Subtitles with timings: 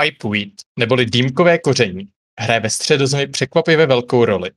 [0.00, 2.08] Pipeweed, neboli dýmkové koření,
[2.40, 4.50] hraje ve středozemi překvapivě velkou roli.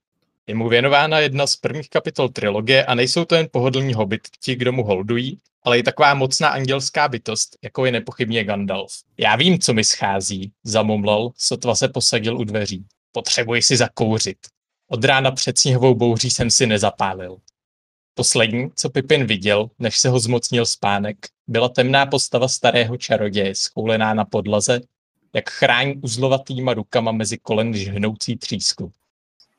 [0.47, 4.71] Je mu věnována jedna z prvních kapitol trilogie a nejsou to jen pohodlní hobbiti, kdo
[4.71, 8.91] mu holdují, ale i taková mocná andělská bytost, jako je nepochybně Gandalf.
[9.17, 12.85] Já vím, co mi schází, zamumlal, sotva se posadil u dveří.
[13.11, 14.37] Potřebuji si zakouřit.
[14.87, 17.37] Od rána před sněhovou bouří jsem si nezapálil.
[18.13, 21.17] Poslední, co Pipin viděl, než se ho zmocnil spánek,
[21.47, 24.81] byla temná postava starého čaroděje, schoulená na podlaze,
[25.33, 28.91] jak chrání uzlovatýma rukama mezi kolen žhnoucí třísku.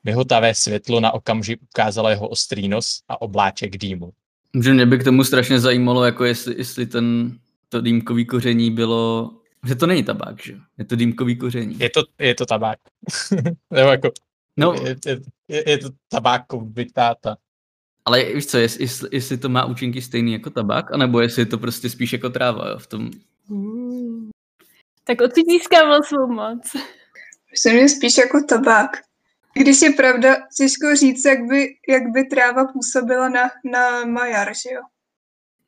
[0.03, 4.11] Vyhotavé světlo na okamžik ukázalo jeho ostrý nos a obláček dýmu.
[4.63, 7.37] Že mě by k tomu strašně zajímalo, jako jestli, jestli ten,
[7.69, 9.31] to dýmkový koření bylo,
[9.67, 10.53] že to není tabák, že?
[10.77, 11.75] Je to dýmkový koření.
[11.79, 12.79] Je to, je to tabák.
[13.71, 14.11] Nebo jako,
[14.57, 14.95] No, je,
[15.47, 17.37] je, je, to tabákovitáta.
[18.05, 21.45] ale víš co, jestli, jestli, jestli to má účinky stejný jako tabák, anebo jestli je
[21.45, 23.11] to prostě spíš jako tráva, jo, v tom.
[23.49, 24.29] Mm.
[25.03, 26.61] Tak odkud získával svou moc?
[27.51, 28.91] Myslím, že spíš jako tabák.
[29.53, 34.75] Když je pravda, těžko říct, jak by, jak by tráva působila na, na Majar, že
[34.75, 34.81] jo?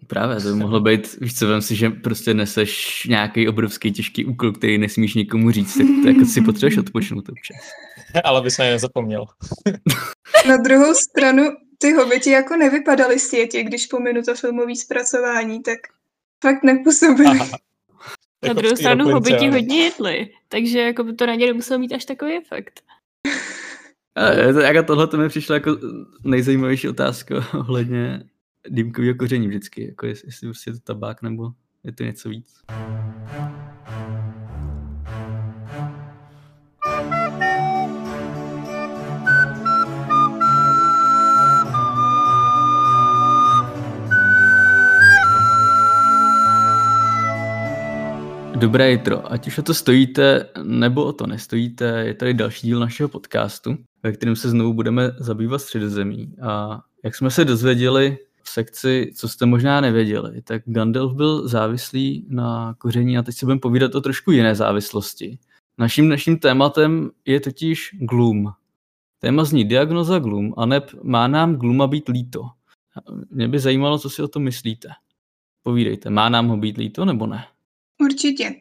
[0.07, 4.25] Právě, to by mohlo být, víš co, vem si, že prostě neseš nějaký obrovský těžký
[4.25, 7.57] úkol, který nesmíš nikomu říct, tak to jako si potřebuješ odpočnout občas.
[8.23, 9.25] Ale by se nezapomněl.
[10.47, 11.43] Na druhou stranu,
[11.77, 15.79] ty hobiti jako nevypadaly světě, když pominu to filmové zpracování, tak
[16.41, 17.39] fakt nepůsobily.
[17.39, 17.57] Aha.
[18.43, 21.79] Na Jako v druhou stranu hobiti hodně jedli, takže jako by to na ně nemuselo
[21.79, 22.81] mít až takový efekt.
[24.63, 25.77] Jako tohle to mi přišlo jako
[26.23, 28.23] nejzajímavější otázka ohledně
[28.69, 31.51] dýmkového koření vždycky, jako jestli, jestli prostě je to tabák nebo
[31.83, 32.61] je to něco víc.
[48.59, 52.79] Dobré jitro, ať už o to stojíte, nebo o to nestojíte, je tady další díl
[52.79, 56.35] našeho podcastu, ve kterém se znovu budeme zabývat středozemí.
[56.41, 62.25] A jak jsme se dozvěděli v sekci, co jste možná nevěděli, tak Gandalf byl závislý
[62.29, 65.37] na koření a teď se budeme povídat o trošku jiné závislosti.
[65.77, 68.51] Naším dnešním tématem je totiž gloom.
[69.19, 72.45] Téma zní diagnoza gloom a neb má nám glooma být líto.
[73.31, 74.89] Mě by zajímalo, co si o tom myslíte.
[75.63, 77.45] Povídejte, má nám ho být líto nebo ne?
[78.03, 78.55] Určitě.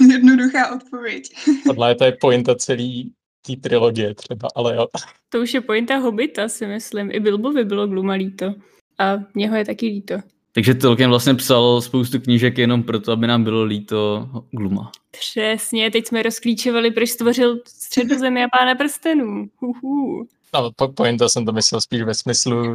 [0.10, 1.28] Jednoduchá odpověď.
[1.66, 3.12] Tohle je to je pointa celý
[3.46, 4.86] té trilogie třeba, ale jo.
[5.28, 7.10] To už je pointa Hobita, si myslím.
[7.10, 8.54] I Bilbovi bylo Gluma líto.
[8.98, 10.14] A něho je taky líto.
[10.52, 14.92] Takže Tolkien vlastně psal spoustu knížek jenom proto, aby nám bylo líto Gluma.
[15.10, 19.48] Přesně, teď jsme rozklíčovali, proč stvořil středozemi a pána prstenů.
[19.58, 20.26] Huhu.
[20.54, 22.74] No, po, pointa jsem to myslel spíš ve smyslu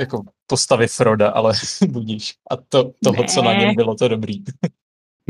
[0.00, 1.54] jako postavy Froda, ale
[1.88, 2.34] budíš.
[2.50, 3.58] A to, toho, co na Ne.
[3.58, 4.42] něm bylo, to dobrý.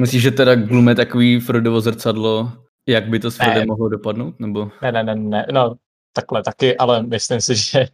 [0.01, 2.53] Myslíš, že teda Gloom je takový Frodovo zrcadlo,
[2.89, 3.45] jak by to s Ne.
[3.45, 4.41] Frodem mohlo dopadnout?
[4.41, 5.77] Nebo Ne, ne, ne, ne, no
[6.13, 7.89] takhle taky, ale myslím si, že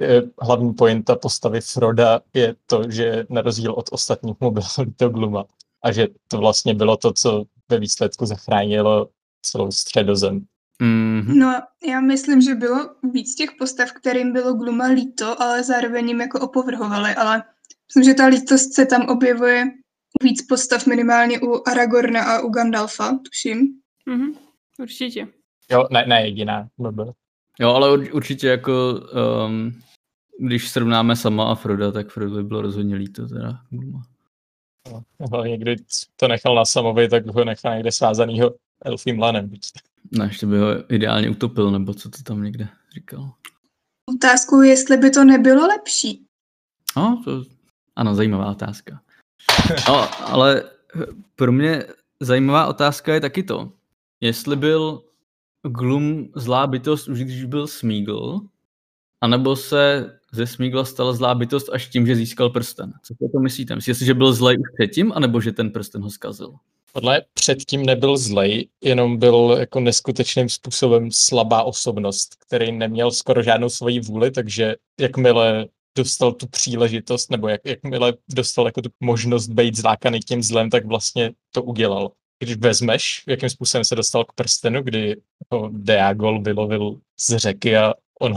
[0.00, 5.08] eh, hlavní pointa postavy Froda je to, že na rozdíl od ostatních mu bylo líto
[5.08, 5.44] Gluma
[5.84, 9.08] a že to vlastně bylo to, co ve výsledku zachránilo
[9.42, 10.44] celou středozem.
[10.82, 11.34] mm-hmm.
[11.34, 16.20] No, já myslím, že bylo víc těch postav, kterým bylo Gluma líto, ale zároveň jim
[16.20, 17.42] jako opovrhovali, ale
[17.88, 19.64] myslím, že ta lítost se tam objevuje
[20.22, 23.68] víc postav minimálně u Aragorna a u Gandalfa, tuším.
[24.06, 24.34] Mhm,
[24.78, 25.28] určitě.
[25.70, 26.68] Jo, ne, ne jediná.
[26.78, 27.04] Blbě.
[27.60, 29.00] Jo, ale ur- určitě jako,
[29.46, 29.80] um,
[30.40, 34.02] když srovnáme sama a Froda, tak Frodovi bylo rozhodně líto teda Glooma.
[35.32, 35.76] No, někdy
[36.16, 39.50] to nechal na samovi, tak ho nechal někde svázanýho elfím lanem.
[40.10, 43.32] Ne, ještě by ho ideálně utopil, nebo co to tam někde říkal.
[44.14, 46.26] Otázku, jestli by to nebylo lepší.
[46.96, 47.44] No, to,
[47.96, 49.00] ano, zajímavá otázka.
[49.88, 50.62] No, ale
[51.36, 51.84] pro mě
[52.20, 53.72] zajímavá otázka je taky to,
[54.20, 55.02] jestli byl
[55.62, 58.40] Gloom zlá bytost už když byl Smeagol,
[59.20, 62.92] anebo se ze Smeagla stala zlá bytost až tím, že získal prsten.
[63.02, 63.74] Co si o to myslíte?
[63.74, 66.54] Myslíte že byl zlej už předtím, anebo že ten prsten ho zkazil?
[66.92, 73.68] Podle předtím nebyl zlej, jenom byl jako neskutečným způsobem slabá osobnost, který neměl skoro žádnou
[73.68, 79.76] svoji vůli, takže jakmile dostal tu příležitost, nebo jak, jakmile dostal jako tu možnost být
[79.76, 82.12] zlákaný tím zlem, tak vlastně to udělal.
[82.38, 85.16] Když vezmeš, jakým způsobem se dostal k prstenu, kdy
[85.52, 88.36] ho Deagol vylovil z řeky a ono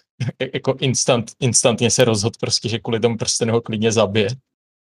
[0.54, 4.28] jako instant, instantně se rozhodl prostě, že kvůli tomu prstenu ho klidně zabije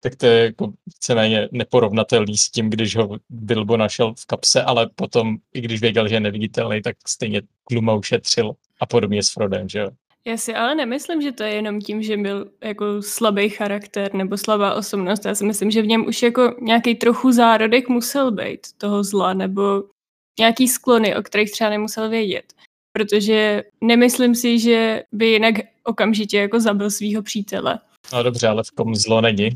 [0.06, 4.90] tak to je jako víceméně neporovnatelný s tím, když ho Bilbo našel v kapse, ale
[4.96, 9.70] potom, i když věděl, že je neviditelný, tak stejně Gluma ušetřil a podobně s Frodem,
[9.70, 9.90] že jo.
[10.28, 14.38] Já si ale nemyslím, že to je jenom tím, že byl jako slabý charakter nebo
[14.38, 15.26] slabá osobnost.
[15.26, 19.34] Já si myslím, že v něm už jako nějaký trochu zárodek musel být toho zla
[19.34, 19.84] nebo
[20.40, 22.54] nějaký sklony, o kterých třeba nemusel vědět.
[22.92, 27.80] Protože nemyslím si, že by jinak okamžitě jako zabil svého přítele.
[28.14, 29.50] No dobře, ale v kom zlo není.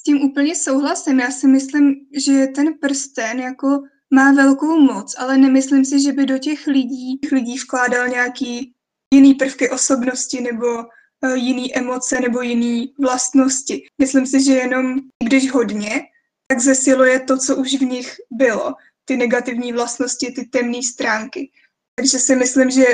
[0.00, 1.20] S tím úplně souhlasím.
[1.20, 1.94] Já si myslím,
[2.26, 3.82] že ten prsten jako
[4.14, 8.72] má velkou moc, ale nemyslím si, že by do těch lidí, těch lidí vkládal nějaký
[9.14, 13.86] jiný prvky osobnosti nebo uh, jiný emoce nebo jiný vlastnosti.
[13.98, 16.00] Myslím si, že jenom když hodně,
[16.46, 18.74] tak zesiluje to, co už v nich bylo.
[19.04, 21.50] Ty negativní vlastnosti, ty temné stránky.
[21.94, 22.84] Takže si myslím, že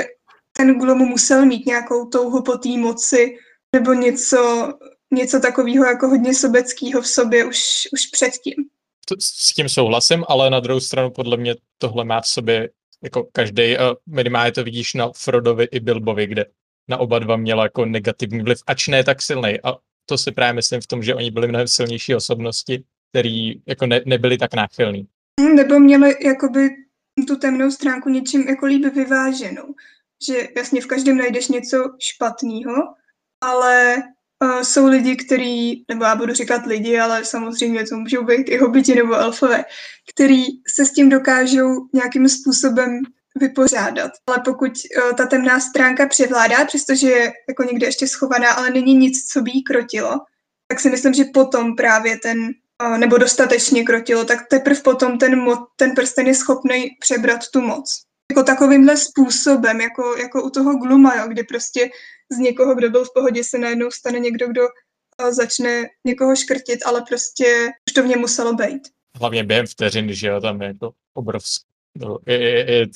[0.57, 3.37] ten Glomu musel mít nějakou touhu po té moci
[3.75, 4.73] nebo něco,
[5.13, 7.59] něco takového jako hodně sobeckého v sobě už,
[7.93, 8.53] už předtím.
[9.19, 12.69] S tím souhlasím, ale na druhou stranu podle mě tohle má v sobě
[13.05, 13.75] jako každý,
[14.05, 16.45] minimálně to vidíš na Frodovi i Bilbovi, kde
[16.89, 19.61] na oba dva měla jako negativní vliv, ač ne tak silný.
[19.63, 19.75] A
[20.05, 24.01] to si právě myslím v tom, že oni byli mnohem silnější osobnosti, který jako ne,
[24.05, 25.07] nebyli tak náchylní.
[25.55, 26.69] Nebo měli jakoby
[27.27, 29.73] tu temnou stránku něčím jako líbí vyváženou.
[30.27, 32.73] Že jasně v každém najdeš něco špatného,
[33.43, 34.03] ale
[34.43, 38.57] uh, jsou lidi, kteří, nebo já budu říkat lidi, ale samozřejmě to můžou být i
[38.57, 39.65] hobiti nebo elfové,
[40.13, 42.99] který se s tím dokážou nějakým způsobem
[43.39, 44.11] vypořádat.
[44.27, 48.93] Ale pokud uh, ta temná stránka převládá, přestože je jako někde ještě schovaná, ale není
[48.93, 50.19] nic, co by jí krotilo,
[50.67, 52.39] tak si myslím, že potom právě ten,
[52.83, 57.61] uh, nebo dostatečně krotilo, tak teprve potom ten, mo- ten prsten je schopný přebrat tu
[57.61, 58.04] moc.
[58.35, 61.89] Jako takovýmhle způsobem, jako, jako u toho Gluma, jo, kdy prostě
[62.31, 64.61] z někoho, kdo byl v pohodě, se najednou stane někdo, kdo
[65.29, 68.81] začne někoho škrtit, ale prostě už to v něm muselo být.
[69.19, 71.65] Hlavně během vteřiny, že jo, tam je jako obrovský.
[71.97, 72.87] No, je, je, je,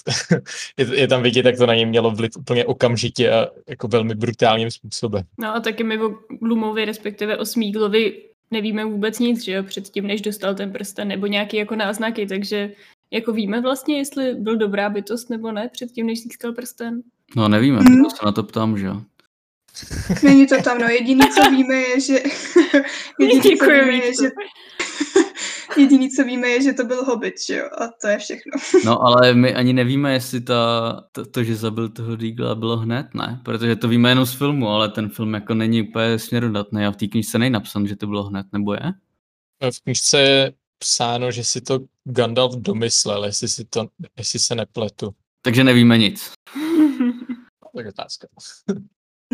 [0.77, 4.15] je, je tam vidět, jak to na něj mělo vliv úplně okamžitě a jako velmi
[4.15, 5.24] brutálním způsobem.
[5.39, 6.09] No a taky my o
[6.42, 11.27] Glumovi, respektive o Smíglovi nevíme vůbec nic, že jo, předtím, než dostal ten prsten, nebo
[11.27, 12.71] nějaký jako náznaky, takže
[13.11, 17.01] jako víme vlastně, jestli byl dobrá bytost nebo ne, předtím, než získal prsten.
[17.35, 18.09] No nevíme, mm.
[18.09, 19.01] se na to ptám, že jo.
[20.23, 22.13] Není to tam, no jediný, co víme, je, že...
[23.19, 24.29] jediný, co víme, je, že...
[25.77, 27.65] Jediný, co víme, je, že to byl hobit, že jo?
[27.77, 28.51] A to je všechno.
[28.85, 33.07] no, ale my ani nevíme, jestli ta, to, to, že zabil toho Deagla, bylo hned,
[33.13, 33.41] ne?
[33.45, 36.95] Protože to víme jenom z filmu, ale ten film jako není úplně směrodatný a v
[36.95, 38.94] té knižce není napsan, že to bylo hned, nebo je?
[39.73, 43.88] V knižce psáno, že si to Gandalf domyslel, jestli, si to,
[44.18, 45.16] jestli se nepletu.
[45.42, 46.31] Takže nevíme nic.
[47.76, 48.28] tak je otázka.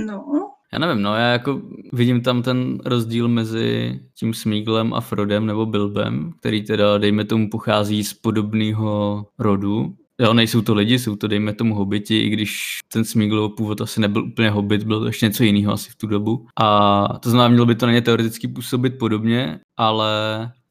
[0.06, 0.52] No.
[0.74, 1.62] Já nevím, no já jako
[1.94, 7.50] vidím tam ten rozdíl mezi tím Smíglem a Frodem nebo Bilbem, který teda, dejme tomu,
[7.50, 9.96] pochází z podobného rodu.
[10.20, 14.02] Jo, nejsou to lidi, jsou to, dejme tomu, hobiti, i když ten Smíglov původ asi
[14.02, 16.48] nebyl úplně hobit, byl to ještě něco jiného asi v tu dobu.
[16.60, 20.12] A to znamená, mělo by to na ně teoreticky působit podobně, ale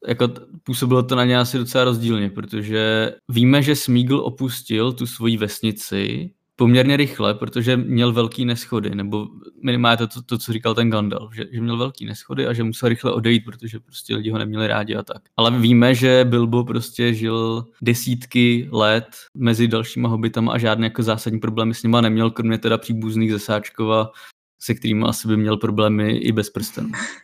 [0.06, 0.28] jako
[0.62, 6.30] působilo to na ně asi docela rozdílně, protože víme, že Smígl opustil tu svoji vesnici
[6.56, 9.28] poměrně rychle, protože měl velký neschody, nebo
[9.62, 12.64] minimálně to, to, to co říkal ten Gandalf, že, že měl velký neschody a že
[12.64, 15.22] musel rychle odejít, protože prostě lidi ho neměli rádi a tak.
[15.36, 21.40] Ale víme, že Bilbo prostě žil desítky let mezi dalšíma hobitama a žádné jako zásadní
[21.40, 24.10] problémy s nima neměl, kromě teda příbuzných ze Sáčkova,
[24.58, 26.90] se kterými asi by měl problémy i bez prstenů.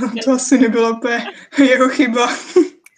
[0.00, 1.24] No, to asi nebylo úplně
[1.58, 2.28] jeho chyba.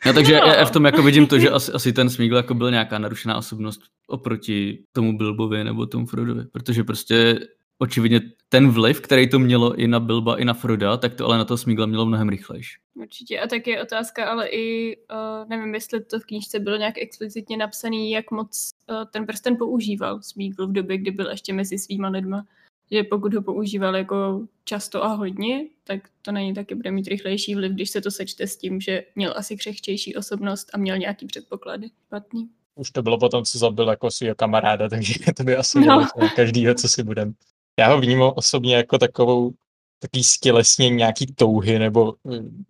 [0.07, 0.47] No, takže no.
[0.47, 3.37] já v tom jako vidím to, že asi, asi ten Smígl jako byl nějaká narušená
[3.37, 7.41] osobnost oproti tomu Bilbovi nebo tomu Frodovi, protože prostě
[7.79, 11.39] očividně ten vliv, který to mělo i na Bilba, i na Froda, tak to ale
[11.39, 12.77] na to Smígla mělo mnohem rychlejší.
[12.95, 16.99] Určitě a tak je otázka, ale i uh, nevím, jestli to v knížce bylo nějak
[16.99, 21.79] explicitně napsaný, jak moc uh, ten prsten používal Smígl v době, kdy byl ještě mezi
[21.79, 22.45] svýma lidma
[22.93, 27.09] že pokud ho používal jako často a hodně, tak to na něj taky bude mít
[27.09, 30.99] rychlejší vliv, když se to sečte s tím, že měl asi křehčejší osobnost a měl
[30.99, 32.49] nějaký předpoklady špatný.
[32.75, 36.09] Už to bylo potom, co zabil jako svého kamaráda, takže to by asi no.
[36.37, 37.35] každýho, co si budem.
[37.79, 39.53] Já ho vnímám osobně jako takovou
[39.99, 42.15] taký stělesnění nějaký touhy nebo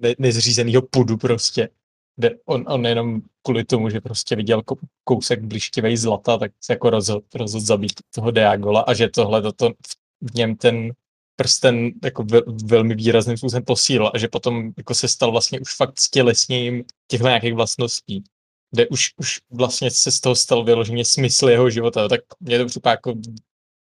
[0.01, 1.69] ne- nezřízenýho pudu prostě.
[2.17, 4.63] Kde on, on jenom kvůli tomu, že prostě viděl
[5.05, 9.71] kousek blištivej zlata, tak se jako rozhodl, rozhodl zabít toho Deagola a že tohle to
[9.87, 10.93] v v něm ten
[11.37, 15.77] prsten jako ve, velmi výrazným způsobem posílil a že potom jako se stal vlastně už
[15.77, 18.25] fakt stělesněním těchto nějakých vlastností,
[18.71, 22.67] kde už, už vlastně se z toho stal vyloženě smysl jeho života, tak mě to
[22.67, 23.15] připadá jako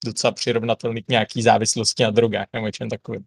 [0.06, 3.24] docela přirovnatelný k nějaký závislosti na drogách nebo něčem takovým.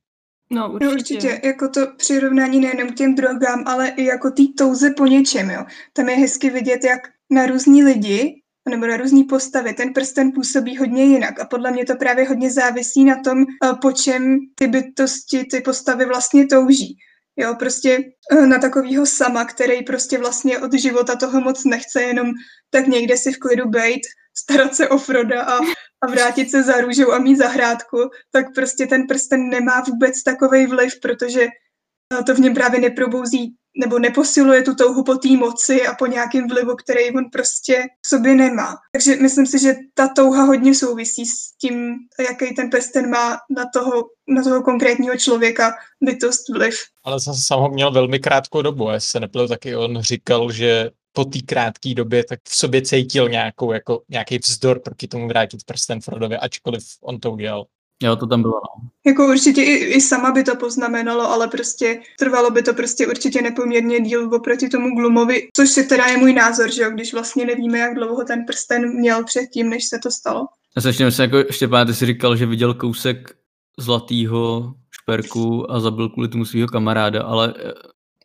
[0.50, 0.84] No určitě.
[0.84, 1.40] no určitě.
[1.44, 5.64] Jako to přirovnání nejenom k těm drogám, ale i jako té touze po něčem, jo.
[5.92, 10.76] Tam je hezky vidět, jak na různí lidi nebo na různé postavy, ten prsten působí
[10.76, 14.66] hodně jinak a podle mě to právě hodně závisí na tom, eh, po čem ty
[14.66, 16.96] bytosti, ty postavy vlastně touží.
[17.36, 17.98] Jo, prostě
[18.32, 22.32] eh, na takového sama, který prostě vlastně od života toho moc nechce, jenom
[22.70, 24.00] tak někde si v klidu bejt,
[24.38, 25.58] starat se o Froda a,
[26.02, 27.98] a vrátit se za růžou a mít zahrádku,
[28.32, 33.54] tak prostě ten prsten nemá vůbec takový vliv, protože eh, to v něm právě neprobouzí
[33.76, 38.08] nebo neposiluje tu touhu po té moci a po nějakém vlivu, který on prostě v
[38.08, 38.76] sobě nemá.
[38.92, 41.94] Takže myslím si, že ta touha hodně souvisí s tím,
[42.28, 46.74] jaký ten prsten má na toho, na toho konkrétního člověka bytost vliv.
[47.04, 50.90] Ale zase sám ho měl velmi krátkou dobu, a se nepil taky on říkal, že
[51.12, 55.64] po té krátké době tak v sobě cítil nějakou, jako, nějaký vzdor proti tomu vrátit
[55.64, 57.66] prsten Frodovi, ačkoliv on to udělal.
[58.02, 58.88] Jo, to tam bylo, no.
[59.06, 63.42] Jako určitě i, i sama by to poznamenalo, ale prostě trvalo by to prostě určitě
[63.42, 67.46] nepoměrně díl oproti tomu Glumovi, což je teda je můj názor, že jo, když vlastně
[67.46, 70.46] nevíme, jak dlouho ten prsten měl předtím, než se to stalo.
[70.76, 73.36] Já se ještě jako Štěpán, ty jsi říkal, že viděl kousek
[73.78, 77.54] zlatýho šperku a zabil kvůli tomu svého kamaráda, ale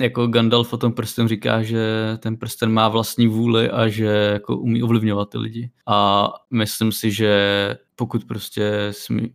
[0.01, 1.83] jako Gandalf o tom prsten říká, že
[2.19, 5.71] ten prsten má vlastní vůli a že jako umí ovlivňovat ty lidi.
[5.87, 7.31] A myslím si, že
[8.01, 8.93] pokud prostě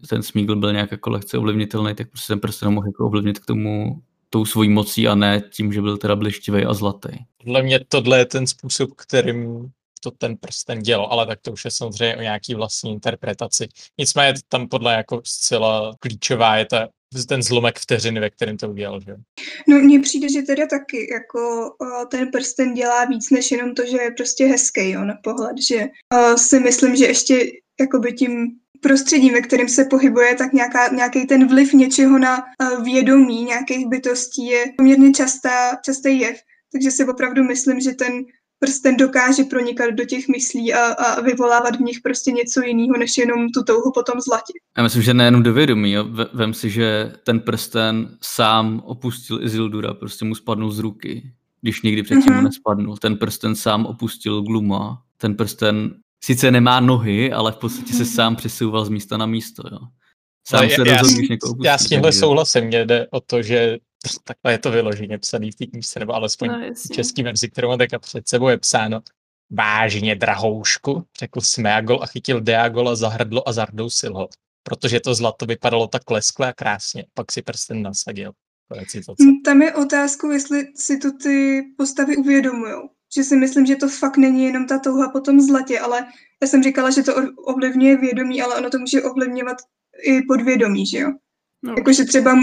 [0.09, 3.47] ten Smígl byl nějak jako lehce ovlivnitelný, tak prostě ten prsten mohl jako ovlivnit k
[3.47, 7.09] tomu tou svojí mocí a ne tím, že byl teda blištivý a zlatý.
[7.45, 9.71] Podle mě tohle je ten způsob, kterým
[10.03, 13.69] to ten prsten dělal, ale tak to už je samozřejmě o nějaký vlastní interpretaci.
[13.99, 16.89] Nicméně tam podle jako zcela klíčová je ta
[17.29, 19.15] ten zlomek vteřiny, ve kterém to udělal, že?
[19.69, 23.87] No mně přijde, že teda taky jako uh, ten prsten dělá víc než jenom to,
[23.87, 27.45] že je prostě hezký jo, na pohled, že uh, si myslím, že ještě
[27.80, 28.47] jakoby tím
[28.83, 33.87] prostředím, ve kterém se pohybuje, tak nějaká, nějaký ten vliv něčeho na uh, vědomí nějakých
[33.87, 36.37] bytostí je poměrně častá, častý jev.
[36.73, 38.12] Takže si opravdu myslím, že ten
[38.59, 43.18] prsten dokáže pronikat do těch myslí a, a vyvolávat v nich prostě něco jiného, než
[43.18, 44.52] jenom tu touhu potom zlatě.
[44.76, 45.92] Já myslím, že nejenom do vědomí.
[45.92, 46.04] Jo.
[46.35, 52.02] Vem si, že ten prsten sám opustil Izildura, prostě mu spadnul z ruky, když nikdy
[52.02, 52.37] předtím mm-hmm.
[52.37, 52.97] mu nespadnul.
[52.97, 55.02] Ten prsten sám opustil Gluma.
[55.18, 55.95] Ten prsten
[56.26, 59.62] sice nemá nohy, ale v podstatě se sám přesouval z místa na místo.
[59.73, 59.78] Jo.
[60.49, 62.64] Sám se já, rozhodl, když někoho opustí, Já s tímhle souhlasím.
[62.64, 63.78] Mně jde o to, že
[64.25, 67.68] takhle je to vyloženě psaný v té knížce, nebo alespoň no, v český verzi, kterou
[67.68, 69.00] mám teďka před sebou je psáno.
[69.50, 74.28] Vážně, drahoušku, řekl Smeagol a chytil Deagola za hrdlo a zardousil ho.
[74.62, 77.04] Protože to zlato vypadalo tak leskle a krásně.
[77.14, 78.33] Pak si prsten nasadil.
[79.45, 82.75] Tam je otázku, jestli si to ty postavy uvědomují.
[83.15, 86.07] Že si myslím, že to fakt není jenom ta touha po tom zlatě, ale
[86.43, 89.57] já jsem říkala, že to ovlivňuje vědomí, ale ono to může ovlivňovat
[90.03, 91.13] i podvědomí, že jo?
[91.63, 91.75] No.
[91.79, 92.35] Jakože třeba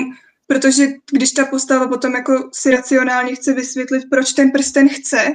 [0.47, 5.27] Protože když ta postava potom jako si racionálně chce vysvětlit, proč ten prsten chce,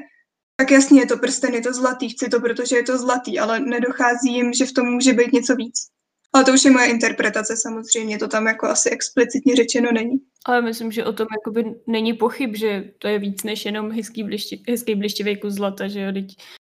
[0.57, 3.61] tak jasně je to prsten, je to zlatý, chci to, protože je to zlatý, ale
[3.61, 5.89] nedochází jim, že v tom může být něco víc.
[6.33, 10.17] Ale to už je moje interpretace samozřejmě, to tam jako asi explicitně řečeno není.
[10.47, 14.23] Ale myslím, že o tom jakoby není pochyb, že to je víc než jenom hezký,
[14.23, 16.27] blišti, hezký blištivý kus zlata, že jo, teď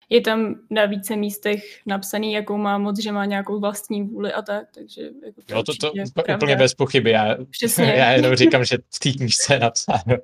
[0.09, 4.41] je tam na více místech napsaný, jakou má moc, že má nějakou vlastní vůli a
[4.41, 6.35] tak, takže jako to, jo, to, to pravda.
[6.35, 7.11] úplně bez pochyby.
[7.11, 7.35] Já,
[7.77, 10.17] já jenom říkám, že v té knižce je napsáno,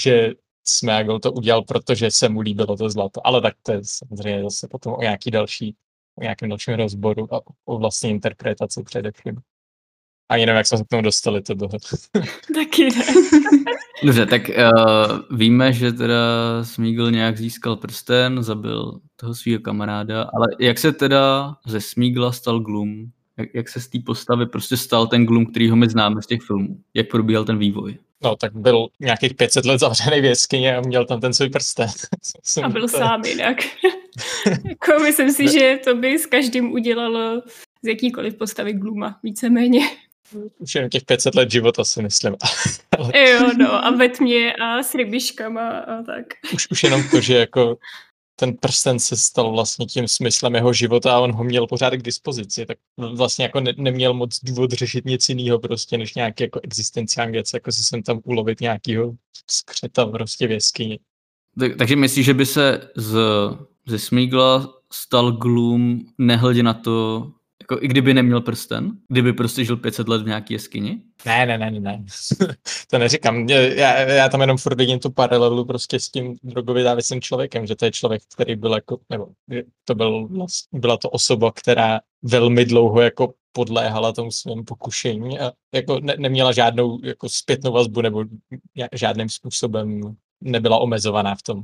[0.00, 0.32] že
[0.64, 4.68] Smeagol to udělal, protože se mu líbilo to zlato, ale tak to je samozřejmě zase
[4.68, 5.76] potom o nějaký další,
[6.18, 9.36] o nějakém dalším rozboru a o vlastní interpretaci především.
[10.28, 11.68] Ani nevím, jak jsme se k tomu dostali, to bylo.
[12.54, 13.04] Taky ne.
[14.04, 16.16] Dobře, tak uh, víme, že teda
[16.62, 22.60] Smígl nějak získal prsten, zabil toho svého kamaráda, ale jak se teda ze Smígla stal
[22.60, 23.04] Gloom?
[23.36, 26.26] Jak, jak se z té postavy prostě stal ten Gloom, který ho my známe z
[26.26, 26.76] těch filmů?
[26.94, 27.98] Jak probíhal ten vývoj?
[28.24, 31.88] No, tak byl nějakých 500 let zavřený v jeskyni a měl tam ten svůj prsten.
[32.62, 32.98] a byl to...
[32.98, 33.56] sám jinak.
[34.68, 37.42] jako myslím si, že to by s každým udělalo
[37.82, 39.80] z jakýkoliv postavy Gluma, víceméně.
[40.58, 42.36] Už jen těch 500 let života si myslím.
[43.14, 46.26] jo, no, a ve tmě a s rybiškama a tak.
[46.54, 47.78] Už, už jenom to, že jako
[48.36, 52.02] ten prsten se stal vlastně tím smyslem jeho života a on ho měl pořád k
[52.02, 56.60] dispozici, tak vlastně jako ne, neměl moc důvod řešit nic jiného prostě, než nějaký jako
[56.62, 59.12] existenciální věc, jako si sem tam ulovit nějakýho
[59.50, 60.98] skřeta prostě v jeskyni.
[61.58, 63.18] Tak, takže myslíš, že by se z,
[63.86, 67.26] ze Smígla stal Gloom nehledě na to,
[67.62, 68.92] jako i kdyby neměl prsten?
[69.08, 71.02] Kdyby prostě žil 500 let v nějaké jeskyni?
[71.26, 72.04] Ne, ne, ne, ne.
[72.90, 73.48] to neříkám.
[73.48, 77.76] Já, já tam jenom furt vidím tu paralelu prostě s tím drogově závislým člověkem, že
[77.76, 79.28] to je člověk, který byl jako, nebo
[79.84, 80.28] to byl,
[80.72, 86.52] byla to osoba, která velmi dlouho jako podléhala tomu svému pokušení a jako ne, neměla
[86.52, 88.24] žádnou jako zpětnou vazbu nebo
[88.92, 91.62] žádným způsobem nebyla omezovaná v tom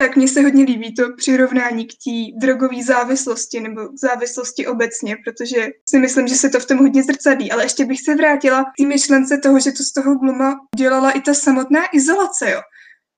[0.00, 5.16] tak mně se hodně líbí to přirovnání k té drogové závislosti nebo k závislosti obecně,
[5.24, 7.52] protože si myslím, že se to v tom hodně zrcadlí.
[7.52, 11.10] Ale ještě bych se vrátila k té myšlence toho, že to z toho Gluma dělala
[11.10, 12.60] i ta samotná izolace, jo.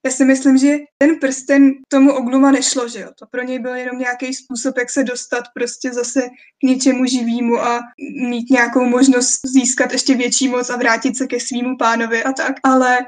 [0.06, 3.08] Já si myslím, že ten prsten tomu Ogluma nešlo, že jo.
[3.18, 6.22] To pro něj byl jenom nějaký způsob, jak se dostat prostě zase
[6.64, 7.80] k něčemu živýmu a
[8.28, 12.54] mít nějakou možnost získat ještě větší moc a vrátit se ke svýmu pánovi a tak.
[12.64, 12.98] Ale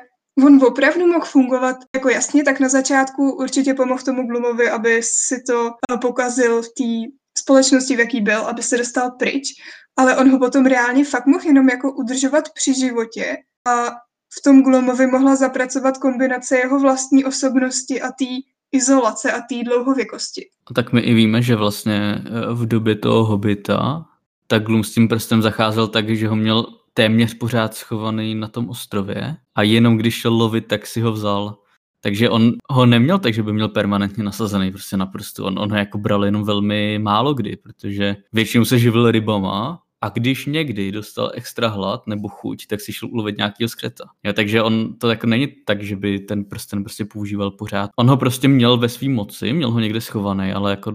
[0.42, 5.42] on opravdu mohl fungovat jako jasně, tak na začátku určitě pomohl tomu Glumovi, aby si
[5.42, 9.48] to eh, pokazil v té společnosti, v jaký byl, aby se dostal pryč,
[9.96, 13.36] ale on ho potom reálně fakt mohl jenom jako udržovat při životě
[13.68, 13.90] a
[14.38, 18.24] v tom Glumovi mohla zapracovat kombinace jeho vlastní osobnosti a té
[18.72, 20.48] izolace a té dlouhověkosti.
[20.74, 24.06] Tak my i víme, že vlastně eh, v době toho hobita
[24.46, 28.68] tak Glum s tím prstem zacházel tak, že ho měl téměř pořád schovaný na tom
[28.68, 31.58] ostrově a jenom když šel lovit, tak si ho vzal.
[32.00, 35.44] Takže on ho neměl tak, že by měl permanentně nasazený prostě na prstu.
[35.44, 40.08] On, on ho jako bral jenom velmi málo kdy, protože většinou se živil rybama a
[40.08, 44.04] když někdy dostal extra hlad nebo chuť, tak si šel ulovit nějakého skreta.
[44.24, 47.90] Jo, takže on to jako není tak, že by ten prsten prostě používal pořád.
[47.96, 50.92] On ho prostě měl ve své moci, měl ho někde schovaný, ale jako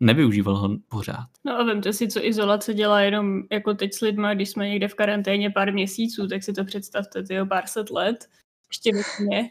[0.00, 1.26] nevyužíval ho pořád.
[1.44, 4.88] No a vemte si, co izolace dělá jenom jako teď s lidma, když jsme někde
[4.88, 8.28] v karanténě pár měsíců, tak si to představte, ty pár set let.
[8.70, 9.50] Ještě mě.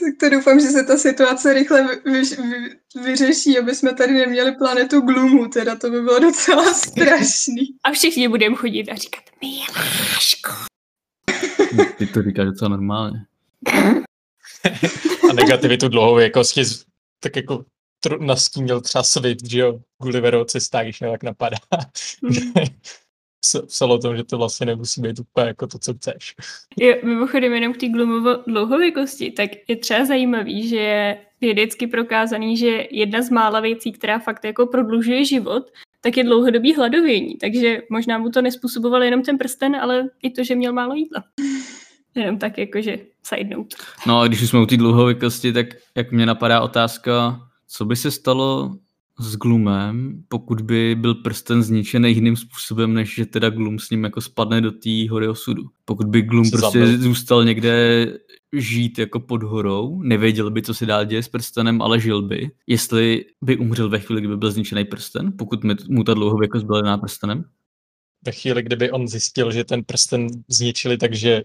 [0.00, 4.52] tak to doufám, že se ta situace rychle vy, vy, vyřeší, aby jsme tady neměli
[4.52, 7.76] planetu Glumu, teda to by bylo docela strašný.
[7.84, 10.50] A všichni budeme chodit a říkat Miláško.
[11.98, 13.18] Ty to říkáš docela normálně.
[15.30, 16.62] a negativitu dlouhověkosti
[17.20, 17.64] tak jako
[18.20, 21.56] nastínil třeba Swift, že jo, Gulliverova cesta, když mě tak napadá.
[22.22, 23.66] Mm.
[23.66, 26.34] psalo to, že to vlastně nemusí být úplně jako to, co chceš.
[26.78, 32.56] Jo, mimochodem jenom k té Glumovo dlouhověkosti, tak je třeba zajímavý, že je vědecky prokázaný,
[32.56, 35.70] že jedna z mála věcí, která fakt jako prodlužuje život,
[36.00, 37.36] tak je dlouhodobý hladovění.
[37.36, 41.24] Takže možná mu to nespůsoboval jenom ten prsten, ale i to, že měl málo jídla.
[42.14, 43.76] Jenom tak jakože side note.
[44.06, 47.96] No a když už jsme u té dlouhověkosti, tak jak mě napadá otázka, co by
[47.96, 48.76] se stalo
[49.18, 54.04] s Glumem, pokud by byl prsten zničený jiným způsobem, než že teda Glum s ním
[54.04, 55.62] jako spadne do té hory osudu.
[55.84, 56.98] Pokud by Glum prostě zabil.
[56.98, 58.06] zůstal někde
[58.52, 62.50] žít jako pod horou, nevěděl by, co se dál děje s prstenem, ale žil by.
[62.66, 66.98] Jestli by umřel ve chvíli, kdyby byl zničený prsten, pokud mu ta dlouhověkost byla daná
[66.98, 67.44] prstenem?
[68.26, 71.42] Ve chvíli, kdyby on zjistil, že ten prsten zničili, takže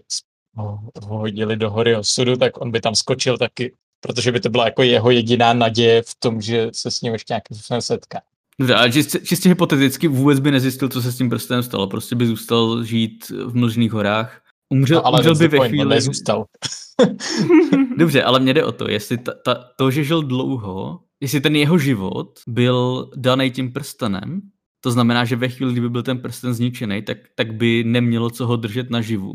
[0.56, 4.64] ho hodili do hory osudu, tak on by tam skočil taky protože by to byla
[4.64, 8.20] jako jeho jediná naděje v tom, že se s ním ještě nějakým způsobem setká.
[8.58, 11.86] Dobře, ale čistě, čistě hypoteticky vůbec by nezjistil, co se s tím prstem stalo.
[11.86, 14.42] Prostě by zůstal žít v mlžných horách.
[14.72, 15.94] Umřel, no, ale umřel by ve point, chvíli...
[15.94, 16.44] nezůstal.
[17.96, 21.56] Dobře, ale mě jde o to, jestli ta, ta, to, že žil dlouho, jestli ten
[21.56, 24.40] jeho život byl daný tím prstenem,
[24.80, 28.46] to znamená, že ve chvíli, kdyby byl ten prsten zničený, tak, tak by nemělo co
[28.46, 29.32] ho držet naživu,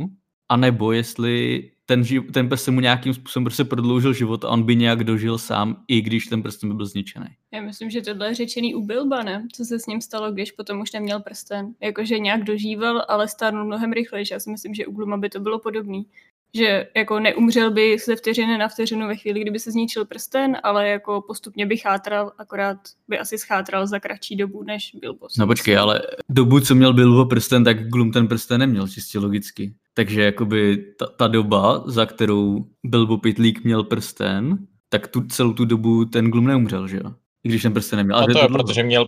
[0.49, 4.75] anebo jestli ten, živ, ten prst mu nějakým způsobem prostě prodloužil život a on by
[4.75, 7.25] nějak dožil sám, i když ten prsten by byl zničený.
[7.53, 9.47] Já myslím, že tohle je řečený u Bilba, ne?
[9.53, 11.73] Co se s ním stalo, když potom už neměl prsten.
[11.81, 14.25] Jakože nějak dožíval, ale stárnul mnohem rychleji.
[14.31, 16.05] Já si myslím, že u Gluma by to bylo podobný.
[16.55, 20.89] Že jako neumřel by ze vteřiny na vteřinu ve chvíli, kdyby se zničil prsten, ale
[20.89, 25.27] jako postupně by chátral, akorát by asi schátral za kratší dobu, než Bilbo.
[25.37, 29.73] No počkej, ale dobu, co měl Bilbo prsten, tak Glum ten prsten neměl, čistě logicky.
[29.93, 34.57] Takže jakoby ta, ta doba, za kterou Bilbo Pitlík měl prsten,
[34.89, 37.11] tak tu celou tu dobu ten Glum neumřel, že jo?
[37.43, 38.17] I když ten prsten neměl.
[38.17, 39.07] A to je, protože měl,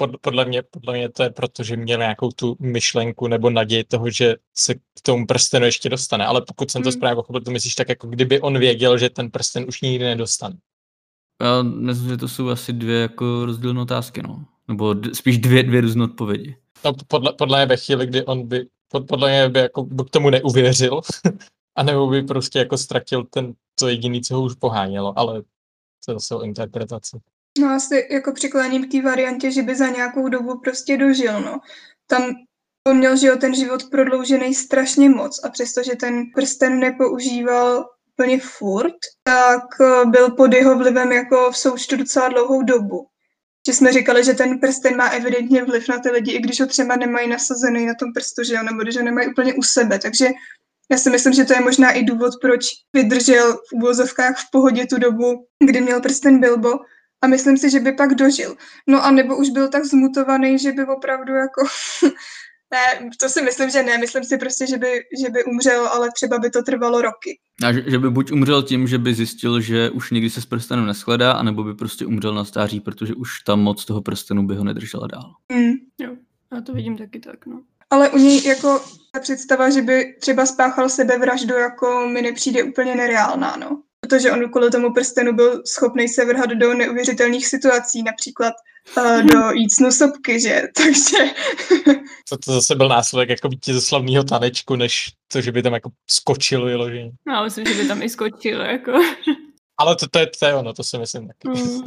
[0.00, 3.84] pod, podle, mě, podle mě to je proto, že měl nějakou tu myšlenku nebo naději
[3.84, 6.26] toho, že se k tomu prstenu ještě dostane.
[6.26, 6.92] Ale pokud jsem to hmm.
[6.92, 10.56] správně pochopil, to myslíš tak, jako kdyby on věděl, že ten prsten už nikdy nedostane.
[11.42, 14.44] Já myslím, že to jsou asi dvě jako rozdílné otázky, no.
[14.68, 16.56] Nebo d- spíš dvě, dvě různé odpovědi.
[16.84, 18.66] No, podle, podle mě ve chvíli, kdy on by
[19.06, 21.00] podle mě by jako k tomu neuvěřil,
[21.76, 25.42] a nebo by prostě jako ztratil ten, to jediný, co ho už pohánělo, ale
[26.04, 27.20] to je zase o interpretaci.
[27.60, 31.58] No asi jako přikláním k té variantě, že by za nějakou dobu prostě dožil, no.
[32.06, 32.22] Tam
[32.88, 38.40] on měl, že jo, ten život prodloužený strašně moc a přestože ten prsten nepoužíval úplně
[38.40, 43.10] furt, tak eh, byl pod jeho vlivem jako v součtu docela dlouhou dobu
[43.66, 46.66] že jsme říkali, že ten prsten má evidentně vliv na ty lidi, i když ho
[46.66, 49.98] třeba nemají nasazený na tom prstu, že jo, nebo když ho nemají úplně u sebe.
[49.98, 50.28] Takže
[50.90, 54.86] já si myslím, že to je možná i důvod, proč vydržel v úvozovkách v pohodě
[54.86, 56.70] tu dobu, kdy měl prsten Bilbo
[57.22, 58.56] a myslím si, že by pak dožil.
[58.86, 61.62] No a nebo už byl tak zmutovaný, že by opravdu jako
[62.72, 63.98] Ne, to si myslím, že ne.
[63.98, 67.38] Myslím si prostě, že by, že by umřel, ale třeba by to trvalo roky.
[67.64, 70.46] A že, že by buď umřel tím, že by zjistil, že už nikdy se s
[70.46, 74.54] prstenem neschledá, anebo by prostě umřel na stáří, protože už ta moc toho prstenu by
[74.54, 75.34] ho nedržela dál.
[75.52, 75.72] Mm.
[75.98, 76.16] Jo,
[76.52, 77.62] já to vidím taky tak, no.
[77.90, 78.80] Ale u něj jako
[79.12, 83.82] ta představa, že by třeba spáchal sebevraždu, jako mi nepřijde úplně nereálná, no.
[84.10, 88.54] Protože on kvůli tomu prstenu byl schopný se vrhat do neuvěřitelných situací, například
[88.96, 90.62] uh, do jít snosopky, že?
[90.76, 91.16] Takže...
[92.28, 96.64] To, to zase byl následek jako vítězoslavného tanečku, než to, že by tam jako skočil
[96.64, 97.10] vyloženě.
[97.26, 98.92] No, já myslím, že by tam i skočil, jako.
[99.78, 101.48] Ale to, to, je, to je ono, to si myslím taky.
[101.48, 101.80] Mm.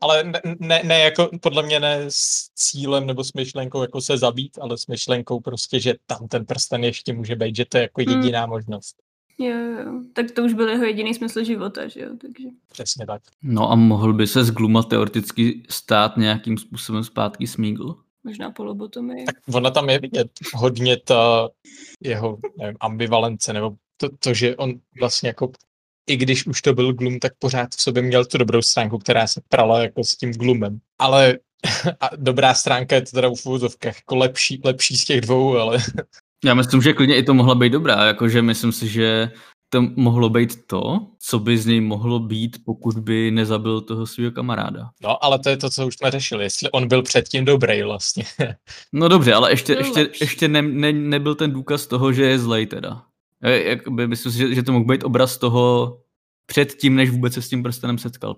[0.00, 4.18] Ale ne, ne, ne, jako podle mě ne s cílem nebo s myšlenkou jako se
[4.18, 7.82] zabít, ale s myšlenkou prostě, že tam ten prsten ještě může být, že to je
[7.82, 8.16] jako Hmm.
[8.16, 8.96] jediná možnost.
[9.38, 10.02] Jo, jo.
[10.12, 12.48] Tak to už byl jeho jediný smysl života, že jo, takže.
[12.72, 13.22] Přesně tak.
[13.42, 17.96] No a mohl by se z Gluma teoreticky stát nějakým způsobem zpátky Smeagol?
[18.24, 19.24] Možná polobotomy.
[19.24, 21.48] Tak ona tam je vidět hodně ta
[22.00, 25.52] jeho nevím, ambivalence, nebo to, to, že on vlastně jako
[26.06, 29.26] i když už to byl Gloom, tak pořád v sobě měl tu dobrou stránku, která
[29.26, 30.78] se prala jako s tím Gloomem.
[30.98, 31.38] Ale
[32.00, 35.78] a dobrá stránka je to teda v úvozovkách jako lepší, lepší z těch dvou, ale
[36.44, 39.30] Já myslím, že klidně i to mohla být dobrá, jakože myslím si, že
[39.68, 44.30] to mohlo být to, co by z něj mohlo být, pokud by nezabil toho svého
[44.30, 44.90] kamaráda.
[45.02, 48.24] no, ale to je to, co už jsme řešili, jestli on byl předtím dobrý vlastně.
[48.92, 50.24] No dobře, ale ještě, ještě, lepší.
[50.24, 53.02] ještě ne, ne, nebyl ten důkaz toho, že je zlej teda.
[53.46, 55.96] Je- Jakoby, myslím si, že, že to mohl být obraz toho
[56.46, 58.36] předtím, než vůbec se s tím prstenem setkal.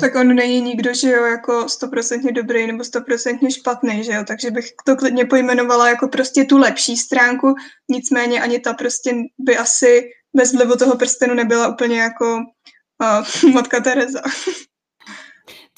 [0.00, 4.50] Tak on není nikdo, že jo, jako stoprocentně dobrý nebo stoprocentně špatný, že jo, takže
[4.50, 7.54] bych to klidně pojmenovala jako prostě tu lepší stránku,
[7.88, 12.38] nicméně ani ta prostě by asi bez vlivu toho prstenu nebyla úplně jako
[13.44, 14.22] uh, matka Teresa.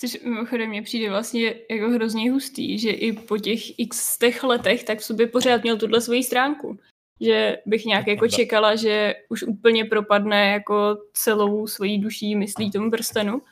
[0.01, 4.85] Což mimochodem mně přijde vlastně jako hrozně hustý, že i po těch x těch letech
[4.85, 6.79] tak v sobě pořád měl tuhle svoji stránku.
[7.21, 12.91] Že bych nějak jako čekala, že už úplně propadne jako celou svojí duší myslí tomu
[12.91, 13.43] prstenu.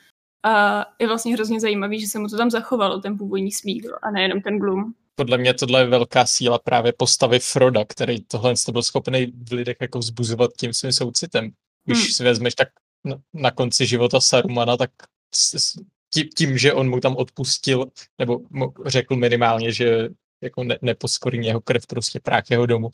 [0.47, 4.11] A je vlastně hrozně zajímavý, že se mu to tam zachovalo, ten původní Smeagol, a
[4.11, 4.93] nejenom ten Gloom.
[5.15, 9.53] Podle mě tohle je velká síla právě postavy Froda, který tohle to byl schopný v
[9.53, 11.51] lidech jako vzbuzovat tím svým soucitem.
[11.85, 12.07] Když Hmm.
[12.07, 12.69] si vezmeš tak
[13.05, 14.91] na, na konci života Sarumana, tak
[15.35, 15.75] s, s,
[16.15, 17.87] tí- tím, že on mu tam odpustil,
[18.19, 20.09] nebo mu řekl minimálně, že
[20.43, 22.91] jako ne, neposkorí jeho krev prostě prák jeho domu,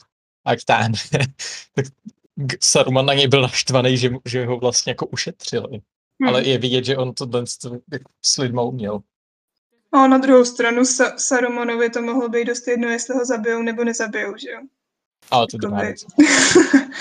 [0.46, 0.98] ať táhne,
[1.74, 1.84] tak
[2.60, 5.68] Saruman na něj byl naštvaný, že, že ho vlastně jako ušetřil.
[6.22, 6.28] Hm.
[6.28, 7.44] Ale je vidět, že on to
[8.22, 9.00] s lidma uměl.
[9.92, 13.84] A na druhou stranu Sa- Sarumonovi to mohlo být dost jedno, jestli ho zabijou nebo
[13.84, 14.60] nezabijou, že jo.
[15.30, 15.94] Ale to je Jakoby-.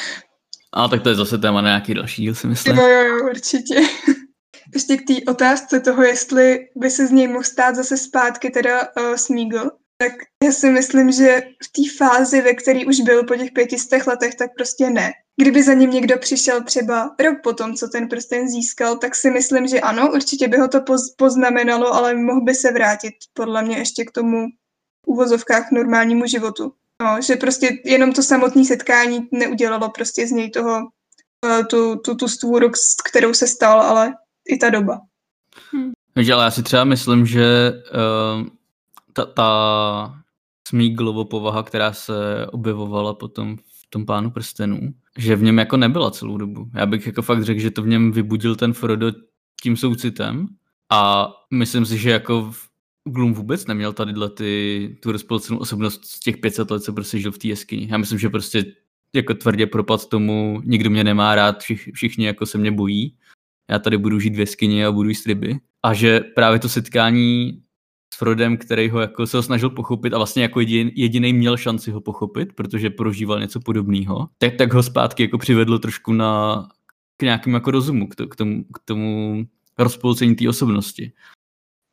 [0.73, 2.75] A tak to je zase téma na nějaký další díl, si myslím.
[2.75, 3.75] Jo, jo, jo, určitě.
[4.73, 8.81] Ještě k té otázce toho, jestli by se z něj mohl stát zase zpátky teda
[8.81, 10.11] uh, Smeagol, tak
[10.43, 14.35] já si myslím, že v té fázi, ve které už byl po těch pětistech letech,
[14.35, 15.11] tak prostě ne.
[15.41, 19.67] Kdyby za ním někdo přišel třeba rok potom, co ten prsten získal, tak si myslím,
[19.67, 23.77] že ano, určitě by ho to poz- poznamenalo, ale mohl by se vrátit podle mě
[23.77, 24.47] ještě k tomu
[25.07, 26.73] uvozovkách normálnímu životu.
[27.01, 30.81] No, že prostě jenom to samotné setkání neudělalo prostě z něj toho
[31.45, 34.13] eh, tu, tu, tu stvůru, s kterou se stal, ale
[34.49, 34.99] i ta doba.
[36.13, 38.47] Takže ale já si třeba myslím, že uh,
[39.13, 40.21] ta, ta
[40.67, 44.79] Smeagolova povaha, která se objevovala potom v tom pánu prstenů,
[45.17, 46.69] že v něm jako nebyla celou dobu.
[46.73, 49.11] Já bych jako fakt řekl, že to v něm vybudil ten Frodo
[49.61, 50.47] tím soucitem
[50.91, 52.51] a myslím si, že jako
[53.09, 57.31] Gloom vůbec neměl tadyhle ty, tu rozpolcenou osobnost z těch 500 let, co prostě žil
[57.31, 57.87] v té jeskyni.
[57.91, 58.65] Já myslím, že prostě
[59.15, 63.17] jako tvrdě propad tomu, nikdo mě nemá rád, všich, všichni jako se mě bojí.
[63.69, 65.59] Já tady budu žít v jeskyni a budu jíst ryby.
[65.83, 67.63] A že právě to setkání
[68.13, 71.57] s Frodem, který ho jako se ho snažil pochopit a vlastně jako jedin, jediný měl
[71.57, 76.67] šanci ho pochopit, protože prožíval něco podobného, tak, tak ho zpátky jako přivedlo trošku na,
[77.17, 79.43] k nějakému jako rozumu, k, to, k tomu, k tomu
[79.77, 81.11] rozpolcení té osobnosti.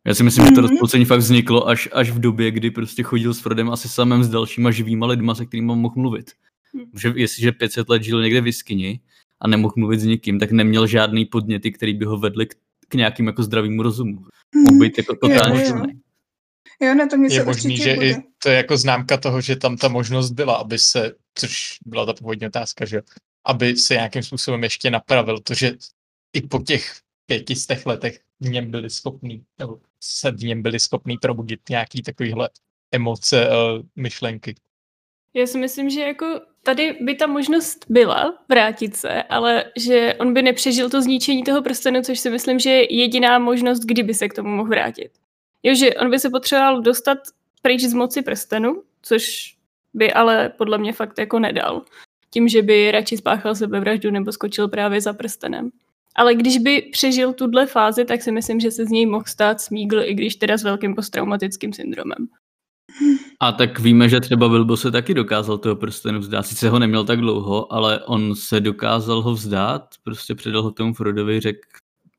[0.05, 0.71] Já si myslím, že to Mhm.
[0.71, 4.29] rozpolcení fakt vzniklo až, až v době, kdy prostě chodil s Frodem asi samým s
[4.29, 6.31] dalšíma živýma lidma, se kterými mohl mluvit.
[6.75, 6.85] Mhm.
[6.97, 9.01] Že jestliže 500 let žil někde v jeskyni
[9.41, 12.55] a nemohl mluvit s nikým, tak neměl žádný podněty, který by ho vedli k,
[12.89, 14.25] k nějakým jako zdravému rozumu.
[14.55, 15.65] Mohl být jako totálně
[16.81, 16.95] jo.
[16.95, 18.07] na tom něco je možný, že bude.
[18.07, 22.07] i to je jako známka toho, že tam ta možnost byla, aby se, což byla
[22.07, 23.03] ta původní otázka, že jo,
[23.45, 25.73] aby se nějakým způsobem ještě napravil to, že
[26.33, 26.93] i po těch
[27.27, 32.49] pětistech letech v něm byli schopní, nebo se v něm byli schopní probudit nějaký takovýhle
[32.93, 34.55] emoce, uh, myšlenky.
[35.35, 40.35] Já si myslím, že jako tady by ta možnost byla vrátit se, ale že on
[40.35, 44.29] by nepřežil to zničení toho prstenu, což si myslím, že je jediná možnost, kdyby se
[44.29, 45.11] k tomu mohl vrátit.
[45.63, 47.19] Jo, že on by se potřeboval dostat
[47.63, 49.55] pryč z moci prstenu, což
[49.95, 51.83] by ale podle mě fakt jako nedal.
[52.31, 55.71] Tím, že by radši spáchal sebevraždu nebo skočil právě za prstenem.
[56.17, 59.61] Ale když by přežil tuhle fázi, tak si myslím, že se z něj mohl stát
[59.61, 62.29] Smígl, i když teda s velkým posttraumatickým syndromem.
[63.41, 66.47] A tak víme, že třeba Bilbo se taky dokázal toho prstenu vzdát.
[66.47, 70.95] Sice ho neměl tak dlouho, ale on se dokázal ho vzdát, prostě předal ho tomu
[70.95, 71.61] Frodovi, řekl,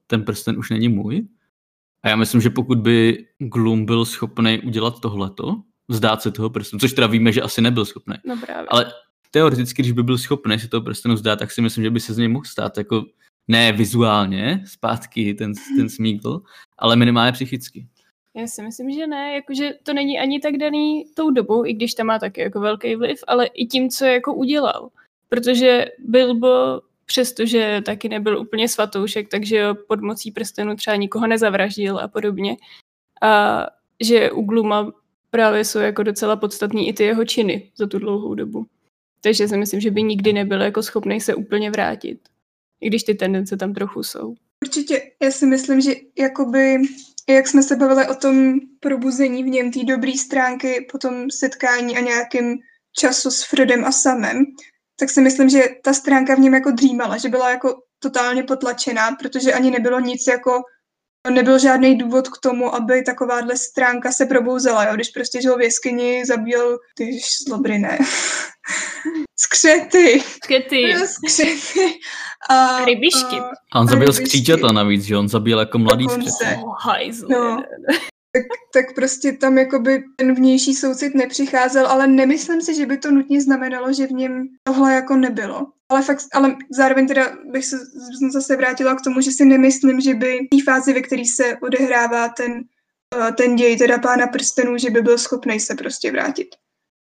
[0.07, 1.27] ten prsten už není můj.
[2.03, 5.55] A já myslím, že pokud by Gloom byl schopný udělat tohleto,
[5.87, 8.15] vzdát se toho prstenu, což teda víme, že asi nebyl schopný.
[8.25, 8.67] No právě.
[8.69, 8.93] Ale
[9.31, 12.13] teoreticky, když by byl schopný si toho prstenu vzdát, tak si myslím, že by se
[12.13, 13.05] z něj mohl stát jako
[13.47, 16.41] ne vizuálně zpátky ten, ten smígl,
[16.77, 17.87] ale minimálně psychicky.
[18.35, 21.93] Já si myslím, že ne, jakože to není ani tak daný tou dobou, i když
[21.93, 24.89] tam má taky jako velký vliv, ale i tím, co jako udělal.
[25.29, 32.07] Protože Bilbo, přestože taky nebyl úplně svatoušek, takže pod mocí prstenu třeba nikoho nezavraždil a
[32.07, 32.57] podobně.
[33.21, 33.65] A
[33.99, 34.91] že u Gluma
[35.29, 38.65] právě jsou jako docela podstatní i ty jeho činy za tu dlouhou dobu.
[39.21, 42.19] Takže si myslím, že by nikdy nebyl jako schopný se úplně vrátit.
[42.81, 44.35] I když ty tendence tam trochu jsou.
[44.65, 46.77] Určitě, já si myslím, že jakoby,
[47.29, 51.97] jak jsme se bavili o tom probuzení v něm, té dobré stránky, po tom setkání
[51.97, 52.59] a nějakým
[52.97, 54.45] času s Fredem a Samem,
[54.99, 59.11] tak si myslím, že ta stránka v něm jako dřímala, že byla jako totálně potlačená,
[59.19, 60.51] protože ani nebylo nic jako,
[61.29, 64.95] nebyl žádný důvod k tomu, aby takováhle stránka se probouzela, jo?
[64.95, 67.97] když prostě žil v jeskyni, zabíjel ty zlobry, ne.
[69.39, 70.21] skřety.
[70.43, 70.93] Skřety.
[71.07, 71.93] skřety.
[72.49, 73.35] A, Rybišky.
[73.39, 74.25] A, A on zabil rybišky.
[74.25, 76.55] skříťata navíc, že on zabil jako mladý skřety.
[76.63, 77.29] Oh.
[77.29, 77.63] No.
[78.31, 83.11] tak, tak prostě tam jakoby ten vnější soucit nepřicházel, ale nemyslím si, že by to
[83.11, 85.67] nutně znamenalo, že v něm tohle jako nebylo.
[85.89, 87.77] Ale fakt, ale zároveň teda bych se
[88.31, 91.57] zase vrátila k tomu, že si nemyslím, že by v té fázi, ve které se
[91.61, 92.61] odehrává ten,
[93.15, 96.47] eh, ten děj, teda pána prstenů, že by byl schopný se prostě vrátit.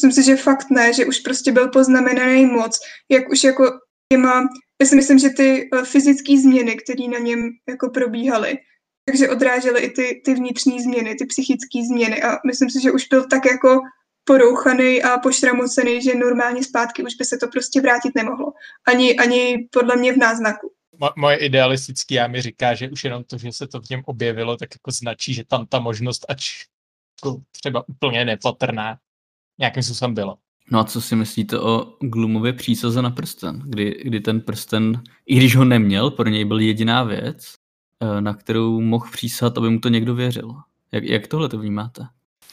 [0.01, 3.79] Myslím si, že fakt ne, že už prostě byl poznamenaný moc, jak už jako
[4.13, 4.47] těma,
[4.81, 8.57] já si myslím, že ty eh, fyzické změny, které na něm jako probíhaly,
[9.05, 13.07] takže odrážely i ty, ty vnitřní změny, ty psychické změny a myslím si, že už
[13.07, 13.81] byl tak jako
[14.23, 18.53] porouchaný a pošramocený, že normálně zpátky už by se to prostě vrátit nemohlo.
[18.87, 20.71] Ani, ani podle mě v náznaku.
[21.01, 24.01] Mo- moje idealistický já mi říká, že už jenom to, že se to v něm
[24.05, 26.49] objevilo, tak jako značí, že tam ta možnost, ač
[27.23, 28.97] jako třeba úplně nepatrná,
[29.59, 30.37] nějakým způsobem byla.
[30.71, 33.61] No a co si myslíte o Gloomově přísaze na prsten?
[33.65, 37.53] Kdy, kdy ten prsten, i když ho neměl, pro něj byl jediná věc,
[38.19, 40.55] na kterou mohl přísat, aby mu to někdo věřil.
[40.91, 42.07] Jak, jak tohle to vnímáte?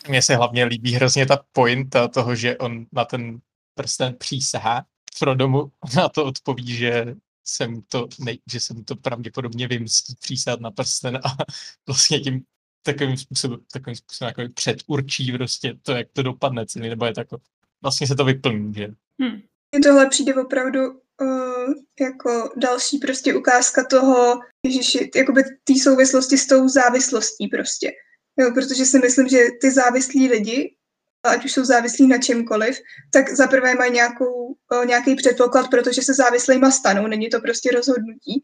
[0.08, 3.40] Mně se hlavně líbí hrozně ta pointa toho, že on na ten
[3.74, 4.84] prsten přísahá.
[5.18, 9.68] Frodo mu na to odpoví, že se mu to, nej, že se mu to pravděpodobně
[9.68, 11.36] vymstí přísát na prsten a
[11.86, 12.42] vlastně tím
[12.82, 17.20] takovým způsobem, takovým způsobem jako předurčí prostě to, jak to dopadne celý, nebo je to
[17.20, 17.38] jako,
[17.82, 18.88] vlastně se to vyplní, že
[19.22, 19.40] Hm.
[19.72, 20.80] Mně tohle přijde opravdu
[21.20, 27.92] uh, jako další prostě ukázka toho, ježiši, jakoby té souvislosti s tou závislostí prostě.
[28.40, 30.76] Jo, protože si myslím, že ty závislí lidi,
[31.24, 32.78] ať už jsou závislí na čemkoliv,
[33.12, 38.42] tak zaprvé mají nějakou, uh, nějaký předpoklad, protože se závislýma stanou, není to prostě rozhodnutí.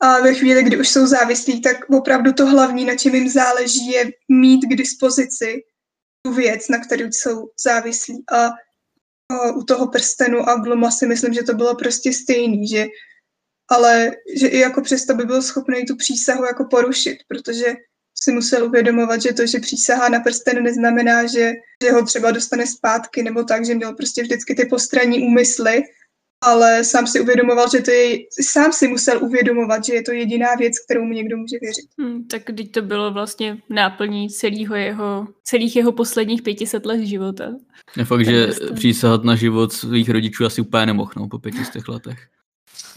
[0.00, 3.90] A ve chvíli, kdy už jsou závislí, tak opravdu to hlavní, na čem jim záleží,
[3.90, 5.62] je mít k dispozici
[6.22, 8.24] tu věc, na kterou jsou závislí.
[8.32, 8.50] A
[9.56, 12.86] u toho prstenu a Gluma si myslím, že to bylo prostě stejný, že
[13.70, 17.74] ale že i jako přesto by byl schopný tu přísahu jako porušit, protože
[18.22, 21.52] si musel uvědomovat, že to, že přísahá na prsten neznamená, že,
[21.84, 25.82] že ho třeba dostane zpátky nebo tak, že měl prostě vždycky ty postranní úmysly,
[26.40, 30.54] ale sám si uvědomoval, že to je, sám si musel uvědomovat, že je to jediná
[30.58, 31.84] věc, kterou mu někdo může věřit.
[32.00, 37.44] Hm, tak teď to bylo vlastně náplní celého jeho, celých jeho posledních 500 let života.
[37.96, 38.74] Je fakt, Ten že prsten.
[38.74, 42.18] přísahat na život svých rodičů asi úplně nemohl no, po pětistech letech.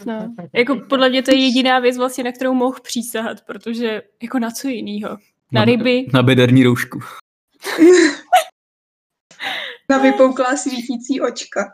[0.06, 0.34] No.
[0.52, 4.50] Jako podle mě to je jediná věc vlastně, na kterou mohl přísahat, protože jako na
[4.50, 5.16] co jinýho?
[5.52, 6.06] Na ryby?
[6.12, 7.00] Na bederní roušku.
[9.90, 11.72] Na vypouklá svítící očka.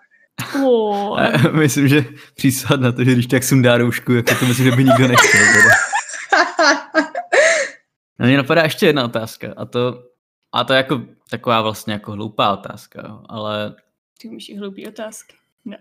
[0.54, 4.64] Oh, A myslím, že přísahat na to, že když tak sundá roušku, jako to myslím,
[4.70, 5.40] že by nikdo nechtěl.
[5.52, 5.70] Teda.
[8.18, 10.02] A mě napadá ještě jedna otázka a to,
[10.52, 13.74] a to je jako taková vlastně jako hloupá otázka, ale
[14.20, 15.36] ty umíš i hloupý otázky.
[15.64, 15.78] Ne.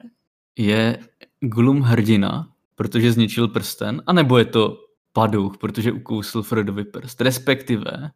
[0.58, 1.00] je
[1.40, 4.78] Glum hrdina, protože zničil prsten, anebo je to
[5.14, 8.12] padouch, protože ukousl Frodovi prst, respektive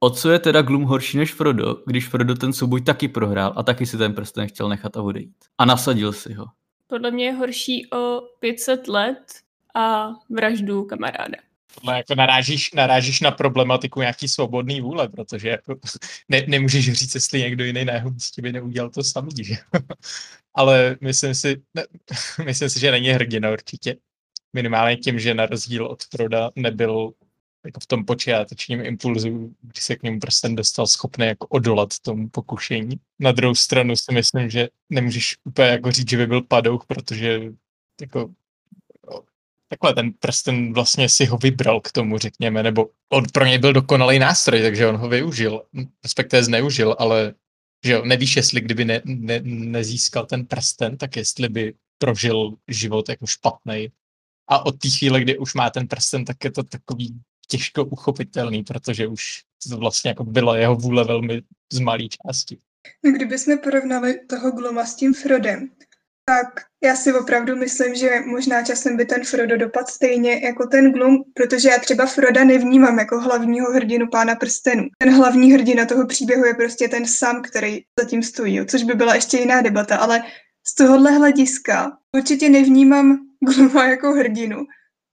[0.00, 3.62] o co je teda Glum horší než Frodo, když Frodo ten souboj taky prohrál a
[3.62, 5.36] taky si ten prsten chtěl nechat a odejít.
[5.58, 6.46] A nasadil si ho.
[6.86, 9.18] Podle mě je horší o 500 let
[9.74, 11.36] a vraždu kamaráda.
[11.74, 15.74] tohle jako narážíš, narážíš na problematiku nějaký svobodný vůle, protože jako
[16.28, 19.54] ne, nemůžeš říct, jestli někdo jiný na jeho místě by neudělal to samý, že?
[20.54, 21.84] Ale myslím si, ne,
[22.44, 23.96] myslím si, že není hrdina určitě.
[24.52, 27.12] Minimálně tím, že na rozdíl od Froda nebyl
[27.66, 32.28] jako v tom počátečním impulzu, kdy se k němu prsten dostal schopný jako odolat tomu
[32.28, 33.00] pokušení.
[33.18, 37.40] Na druhou stranu si myslím, že nemůžeš úplně jako říct, že by byl padouch, protože
[38.00, 38.30] jako
[39.68, 43.72] takhle ten prsten vlastně si ho vybral k tomu, řekněme, nebo on pro něj byl
[43.72, 45.62] dokonalý nástroj, takže on ho využil,
[46.04, 47.34] respektive zneužil, ale
[47.84, 53.08] že jo, nevíš, jestli kdyby ne, ne, nezískal ten prsten, tak jestli by prožil život
[53.08, 53.88] jako špatný.
[54.48, 58.64] A od té chvíle, kdy už má ten prsten, tak je to takový těžko uchopitelný,
[58.64, 59.22] protože už
[59.70, 62.58] to vlastně jako byla jeho vůle velmi z malé části.
[63.04, 65.68] No, kdybychom porovnali toho Gluma s tím Frodem,
[66.28, 66.48] tak
[66.84, 71.24] já si opravdu myslím, že možná časem by ten Frodo dopadl stejně jako ten Glum,
[71.34, 74.88] protože já třeba Froda nevnímám jako hlavního hrdinu Pána prstenů.
[74.98, 79.14] Ten hlavní hrdina toho příběhu je prostě ten sam, který zatím stojí, což by byla
[79.14, 80.22] ještě jiná debata, ale
[80.66, 84.66] z tohohle hlediska určitě nevnímám Gluma jako hrdinu,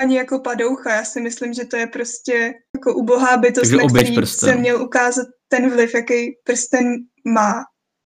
[0.02, 0.94] ani jako padoucha.
[0.94, 4.48] Já si myslím, že to je prostě jako ubohá bytost, na který prsten.
[4.48, 7.64] se měl ukázat ten vliv, jaký prsten má.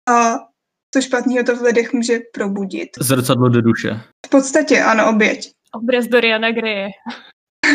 [0.10, 0.39] A
[0.93, 2.89] co špatného to v lidech může probudit.
[3.00, 3.89] Zrcadlo do duše.
[4.26, 5.52] V podstatě, ano, oběť.
[5.73, 6.88] Obraz Doriana Greje.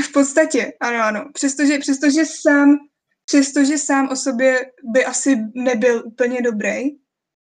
[0.08, 1.24] v podstatě, ano, ano.
[1.34, 2.78] Přestože, přestože sám
[3.24, 4.60] přestože sám o sobě
[4.94, 6.82] by asi nebyl úplně dobrý,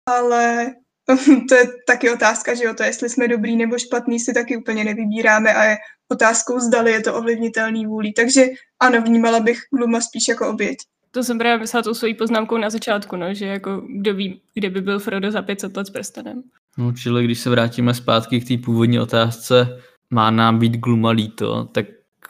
[0.10, 0.73] ale
[1.50, 4.84] to je taky otázka, že jo, to jestli jsme dobrý nebo špatný si taky úplně
[4.84, 8.13] nevybíráme a je otázkou, zdali je to ovlivnitelný vůlí.
[8.13, 8.46] Takže
[8.80, 10.78] ano, vnímala bych Gluma spíš jako oběť.
[11.12, 14.70] To jsem právě myslela tou svojí poznámkou na začátku, no, že jako kdo ví, kde
[14.70, 16.44] by byl Frodo za 500 let s prstenem.
[16.78, 21.66] No, čili když se vrátíme zpátky k té původní otázce, má nám být Gluma líto,
[21.66, 21.86] tak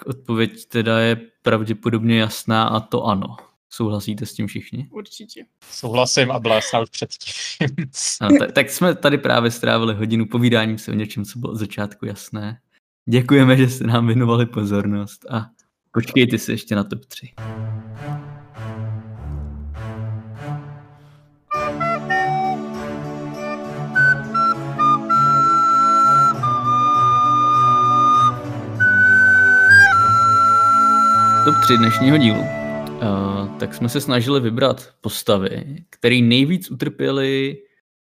[0.06, 3.36] odpověď teda je pravděpodobně jasná a to ano.
[3.76, 4.88] Souhlasíte s tím všichni?
[4.92, 5.46] Určitě.
[5.72, 7.34] Souhlasím a byla už předtím.
[8.22, 11.56] no, tak, tak jsme tady právě strávili hodinu povídáním se o něčem, co bylo od
[11.56, 12.60] začátku jasné.
[13.10, 15.46] Děkujeme, že jste nám věnovali pozornost a
[15.92, 17.34] počkejte si ještě na top 3.
[31.46, 32.62] Top 3 dnešního dílu.
[33.04, 37.58] Uh, tak jsme se snažili vybrat postavy, které nejvíc utrpěly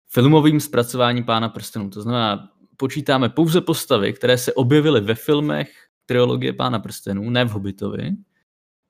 [0.08, 1.90] filmovým zpracováním Pána prstenů.
[1.90, 5.70] To znamená počítáme pouze postavy, které se objevily ve filmech
[6.06, 8.10] trilogie Pána prstenů, ne v Hobbitovi.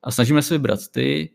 [0.03, 1.29] A snažíme se vybrat ty,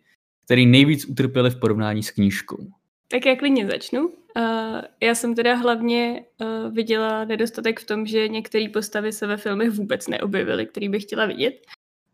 [0.45, 2.67] který nejvíc utrpěli v porovnání s knížkou.
[3.09, 4.07] Tak já klidně začnu.
[4.07, 9.37] Uh, já jsem teda hlavně uh, viděla nedostatek v tom, že některé postavy se ve
[9.37, 11.55] filmech vůbec neobjevily, který bych chtěla vidět.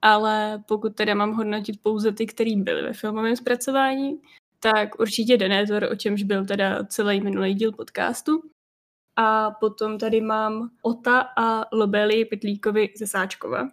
[0.02, 4.20] Ale pokud teda mám hodnotit pouze ty, které byly ve filmovém zpracování,
[4.60, 8.42] tak určitě Denétor, o čemž byl teda celý minulý díl podcastu.
[9.16, 13.68] A potom tady mám Ota a Lobeli Pitlíkovi ze Sáčkova,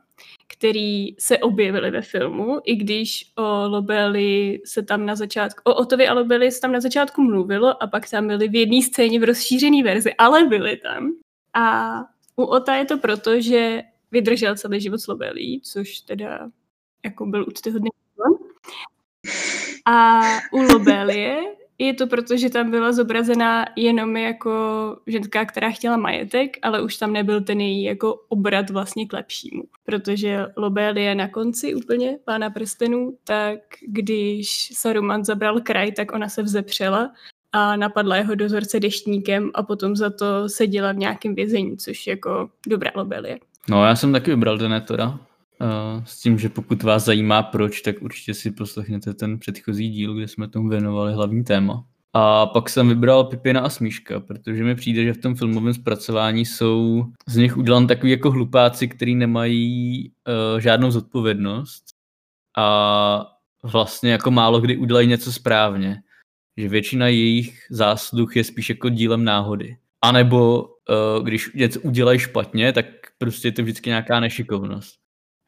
[0.48, 6.08] který se objevili ve filmu, i když o Lobeli se tam na začátku, o Otovi
[6.08, 9.24] a Lobeli se tam na začátku mluvilo a pak tam byli v jedné scéně v
[9.24, 11.12] rozšířené verzi, ale byli tam.
[11.54, 11.96] A
[12.36, 16.50] u Ota je to proto, že vydržel celý život s Lobelí, což teda
[17.06, 17.90] jako byl úctyhodný
[19.86, 24.52] A u Lobelie je to proto, že tam byla zobrazená jenom jako
[25.08, 29.64] ženská, která chtěla majetek, ale už tam nebyl ten její jako obrat vlastně k lepšímu.
[29.84, 36.44] Protože Lobelie na konci úplně Pána prstenů, tak když Saruman zabral kraj, tak ona se
[36.44, 37.12] vzepřela
[37.52, 42.50] a napadla jeho dozorce deštníkem a potom za to seděla v nějakém vězení, což jako
[42.68, 43.40] dobrá Lobelie.
[43.70, 45.20] No já jsem taky vybral Denetora,
[45.62, 50.14] Uh, s tím, že pokud vás zajímá proč, tak určitě si poslechněte ten předchozí díl,
[50.14, 51.86] kde jsme tomu věnovali hlavní téma.
[52.14, 56.46] A pak jsem vybral Pipina a Smíška, protože mi přijde, že v tom filmovém zpracování
[56.46, 61.84] jsou z nich udělan takový jako hlupáci, kteří nemají uh, žádnou zodpovědnost
[62.58, 63.28] a
[63.64, 66.02] vlastně jako málo kdy udělají něco správně.
[66.58, 69.78] Že většina jejich zásluh je spíš jako dílem náhody.
[70.02, 72.86] A nebo uh, když něco udělají špatně, tak
[73.18, 74.96] prostě je to vždycky nějaká nešikovnost.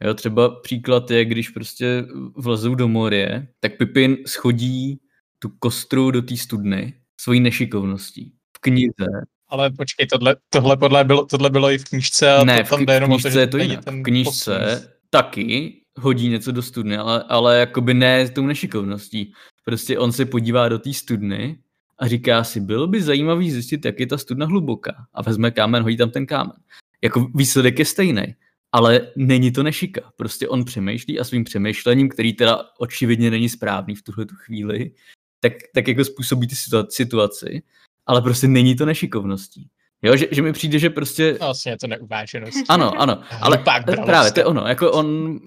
[0.03, 4.99] Jo, třeba příklad je, když prostě vlezou do moře, tak Pipin schodí
[5.39, 8.33] tu kostru do té studny svojí nešikovností.
[8.57, 9.07] V knize.
[9.49, 12.85] Ale počkej, tohle, tohle, podle bylo, tohle bylo i v knížce a ne, to tam
[12.85, 13.89] jde jenom o to, že je to jinak.
[13.89, 14.87] V knížce poslední.
[15.09, 19.33] taky hodí něco do studny, ale, ale jakoby ne tou nešikovností.
[19.65, 21.59] Prostě on se podívá do té studny
[21.99, 24.95] a říká si, bylo by zajímavý zjistit, jak je ta studna hluboká.
[25.13, 26.57] A vezme kámen, hodí tam ten kámen.
[27.03, 28.35] Jako výsledek je stejný
[28.71, 30.01] ale není to nešika.
[30.15, 34.91] Prostě on přemýšlí a svým přemýšlením, který teda očividně není správný v tuhle tu chvíli,
[35.39, 36.55] tak, tak jako způsobí ty
[36.89, 37.63] situaci,
[38.05, 39.69] ale prostě není to nešikovností.
[40.01, 41.37] Jo, že, že mi přijde, že prostě...
[41.39, 42.65] Vlastně je to neuváženost.
[42.69, 45.39] Ano, ano, ale pak právě to je ono, jako on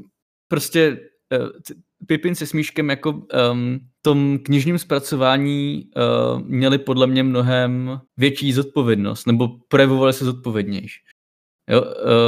[0.48, 1.00] prostě
[1.40, 1.48] uh,
[2.06, 3.10] Pipin se Smíškem jako
[3.52, 11.00] um, tom knižním zpracování uh, měli podle mě mnohem větší zodpovědnost, nebo projevovali se zodpovědnější.
[11.70, 11.84] Jo,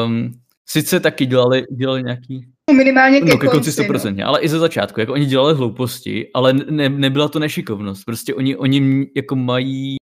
[0.06, 0.32] um,
[0.68, 2.46] sice taky dělali, dělali nějaký...
[2.76, 4.26] Minimálně ke no, ke konci 100%, no.
[4.26, 5.00] ale i ze začátku.
[5.00, 8.04] Jako oni dělali hlouposti, ale ne, nebyla to nešikovnost.
[8.04, 9.96] Prostě oni, oni jako mají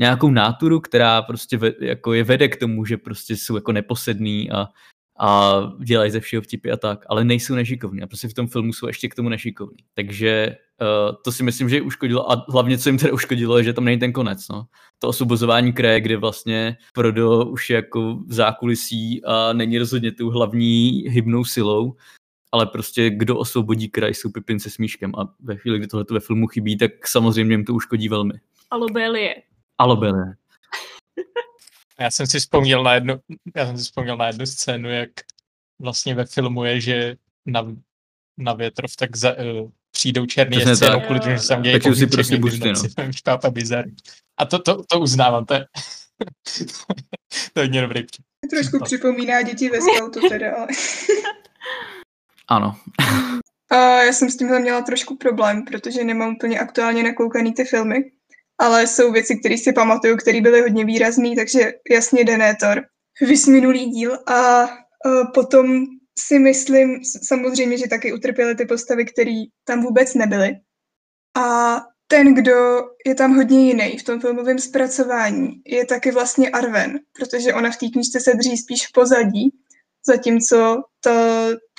[0.00, 4.50] nějakou náturu, která prostě ve, jako je vede k tomu, že prostě jsou jako neposedný
[4.50, 4.66] a,
[5.20, 8.72] a dělají ze všeho vtipy a tak, ale nejsou nešikovní a prostě v tom filmu
[8.72, 9.76] jsou ještě k tomu nešikovní.
[9.94, 13.64] Takže uh, to si myslím, že je uškodilo a hlavně co jim teda uškodilo je,
[13.64, 14.48] že tam není ten konec.
[14.48, 14.66] No.
[14.98, 20.30] To osvobozování kraje, kde vlastně Frodo už je jako v zákulisí a není rozhodně tou
[20.30, 21.96] hlavní hybnou silou,
[22.52, 26.20] ale prostě kdo osvobodí kraj jsou Pipin se smíškem a ve chvíli, kdy tohle ve
[26.20, 28.34] filmu chybí, tak samozřejmě jim to uškodí velmi.
[29.78, 30.34] A Lobelie.
[32.00, 33.20] Já jsem si vzpomněl na jednu,
[33.56, 35.10] já jsem si vzpomněl na jednu scénu, jak
[35.78, 37.76] vlastně ve filmu je, že na,
[38.38, 41.80] na větrov tak za, uh, přijdou černý jezdci jenom kvůli tomu, že se tam dějí
[41.94, 42.72] si prostě bušty,
[43.26, 43.38] no.
[43.50, 43.96] bizarní.
[44.36, 45.66] A to, to, to uznávám, to je,
[47.52, 48.50] to je hodně dobrý příklad.
[48.50, 48.84] Trošku to.
[48.84, 50.66] připomíná děti ve scoutu teda, ale...
[52.48, 52.76] ano.
[53.70, 58.10] A já jsem s tímhle měla trošku problém, protože nemám úplně aktuálně nakoukaný ty filmy
[58.60, 62.82] ale jsou věci, které si pamatuju, které byly hodně výrazné, takže jasně Denétor,
[63.20, 64.68] vysminulý díl a, a
[65.34, 65.86] potom
[66.18, 70.50] si myslím samozřejmě, že taky utrpěly ty postavy, které tam vůbec nebyly.
[71.36, 76.98] A ten, kdo je tam hodně jiný v tom filmovém zpracování, je taky vlastně Arven,
[77.12, 79.50] protože ona v té knižce se drží spíš v pozadí,
[80.06, 81.10] zatímco to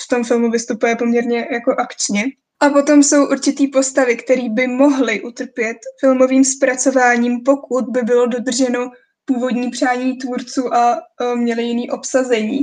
[0.01, 2.23] v tom filmu vystupuje poměrně jako akčně.
[2.62, 8.91] A potom jsou určitý postavy, které by mohly utrpět filmovým zpracováním, pokud by bylo dodrženo
[9.26, 12.59] původní přání tvůrců a uh, měli jiný obsazení.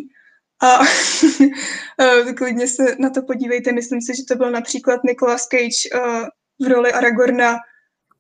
[0.63, 5.91] A uh, klidně se na to podívejte, myslím si, že to byl například Nicolas Cage
[5.95, 6.27] uh,
[6.67, 7.57] v roli Aragorna.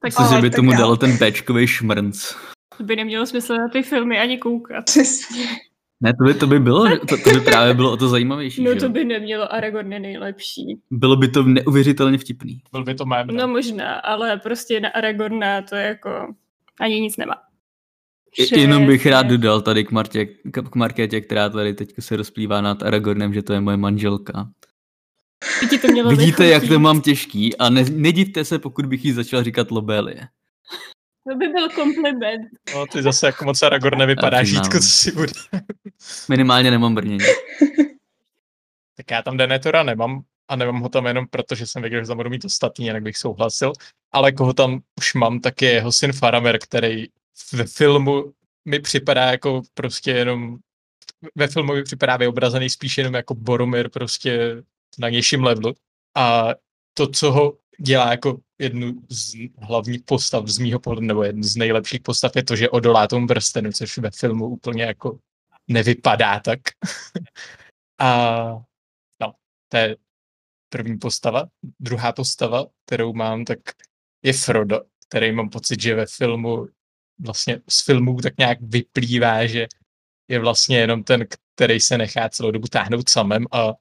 [0.02, 2.34] Tak Myslím, že by tomu dal ten béčkový šmrnc.
[2.78, 4.84] To by nemělo smysl na ty filmy ani koukat.
[4.84, 5.46] Přesně.
[6.00, 8.62] Ne, to by, to by bylo, to, to by právě bylo o to zajímavější.
[8.62, 8.80] No že?
[8.80, 10.80] to by nemělo Aragorn nejlepší.
[10.90, 12.62] Bylo by to neuvěřitelně vtipný.
[12.72, 13.26] Byl by to mém.
[13.26, 16.34] No možná, ale prostě na Aragorna to jako
[16.80, 17.34] ani nic nemá.
[18.30, 18.60] Přesně.
[18.60, 20.26] Jenom bych rád dodal tady k, Martě,
[20.70, 24.48] k Markétě, která tady teď se rozplývá nad Aragornem, že to je moje manželka.
[25.80, 29.42] to mělo Vidíte, jak to mám těžký a ne, nedivte se, pokud bych jí začal
[29.42, 30.28] říkat Lobelie.
[31.28, 32.48] To by byl kompliment.
[32.74, 35.32] No, ty zase jako moc Aragorn nevypadá žítko, co si bude.
[36.28, 37.18] Minimálně nemám brnění.
[38.96, 42.06] tak já tam Denetora nemám a nemám ho tam jenom proto, že jsem věděl, že
[42.06, 43.72] tam budu mít ostatní, jinak bych souhlasil.
[44.12, 47.06] Ale koho tam už mám, tak je jeho syn Faramer, který
[47.52, 48.32] ve filmu
[48.64, 50.58] mi připadá jako prostě jenom
[51.34, 54.62] ve filmu mi připadá vyobrazený spíš jenom jako Boromir prostě
[54.98, 55.74] na nějším levelu.
[56.14, 56.48] A
[56.94, 61.56] to, co ho dělá jako jednu z hlavních postav z mýho pohledu, nebo jednu z
[61.56, 65.18] nejlepších postav je to, že odolá tomu brstenu, což ve filmu úplně jako
[65.68, 66.60] nevypadá tak.
[68.00, 68.08] a
[69.20, 69.32] no,
[69.68, 69.96] to je
[70.68, 71.48] první postava.
[71.80, 73.58] Druhá postava, kterou mám, tak
[74.22, 76.66] je Frodo, který mám pocit, že ve filmu,
[77.18, 79.66] vlastně z filmů tak nějak vyplývá, že
[80.28, 83.74] je vlastně jenom ten, který se nechá celou dobu táhnout samem a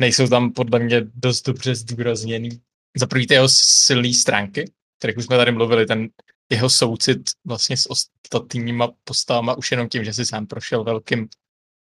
[0.00, 2.62] nejsou tam podle mě dost dobře zdůrazněný
[2.96, 6.08] za prvý ty jeho silné stránky, kterých už jsme tady mluvili, ten
[6.50, 11.28] jeho soucit vlastně s ostatníma postavama už jenom tím, že si sám prošel velkým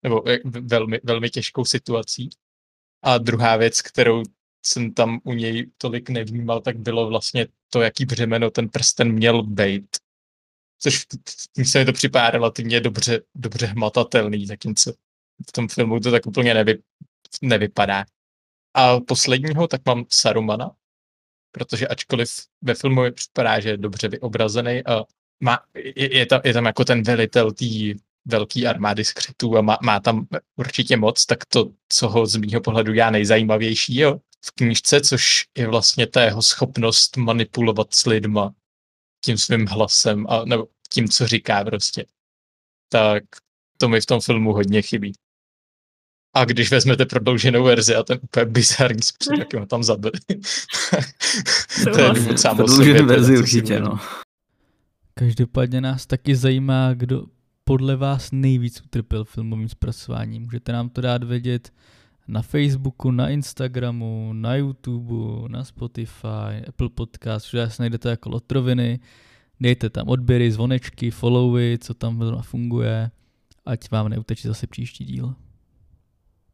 [0.03, 2.31] nebo velmi, velmi těžkou situací.
[3.03, 4.23] A druhá věc, kterou
[4.67, 9.43] jsem tam u něj tolik nevnímal, tak bylo vlastně to, jaký břemeno ten prsten měl
[9.43, 9.97] být.
[10.79, 11.07] Což
[11.55, 14.93] tím se mi to připadá relativně dobře, dobře hmatatelný, zatímco
[15.49, 16.83] v tom filmu to tak úplně nevy,
[17.43, 18.05] nevypadá.
[18.75, 20.71] A posledního tak mám Sarumana,
[21.53, 22.31] protože ačkoliv
[22.63, 25.05] ve filmu připadá, že je dobře vyobrazený a
[25.41, 27.65] má, je, je, tam, je tam jako ten velitel té
[28.25, 30.27] velký armády skřetů a má, má tam
[30.57, 35.47] určitě moc, tak to, co ho z mýho pohledu já nejzajímavější jo, v knížce, což
[35.57, 38.55] je vlastně ta jeho schopnost manipulovat s lidma
[39.25, 42.07] tím svým hlasem a nebo tím, co říká prostě.
[42.89, 43.23] Tak
[43.79, 45.13] to mi v tom filmu hodně chybí.
[46.39, 50.13] A když vezmete prodlouženou verzi a ten úplně bizarní způsob, jak ho tam zabili.
[51.93, 52.57] to je důvod sám
[53.07, 53.99] verzi určitě, no.
[55.15, 57.25] Každopádně nás taky zajímá, kdo
[57.65, 60.43] podle vás nejvíc utrpěl filmovým zpracováním.
[60.43, 61.73] Můžete nám to dát vědět
[62.29, 69.01] na Facebooku, na Instagramu, na YouTube, na Spotify, Apple Podcast, všude se najdete jako Lotroviny.
[69.61, 73.11] Dejte tam odběry, zvonečky, followy, co tam funguje,
[73.67, 75.35] ať vám neuteče zase příští díl.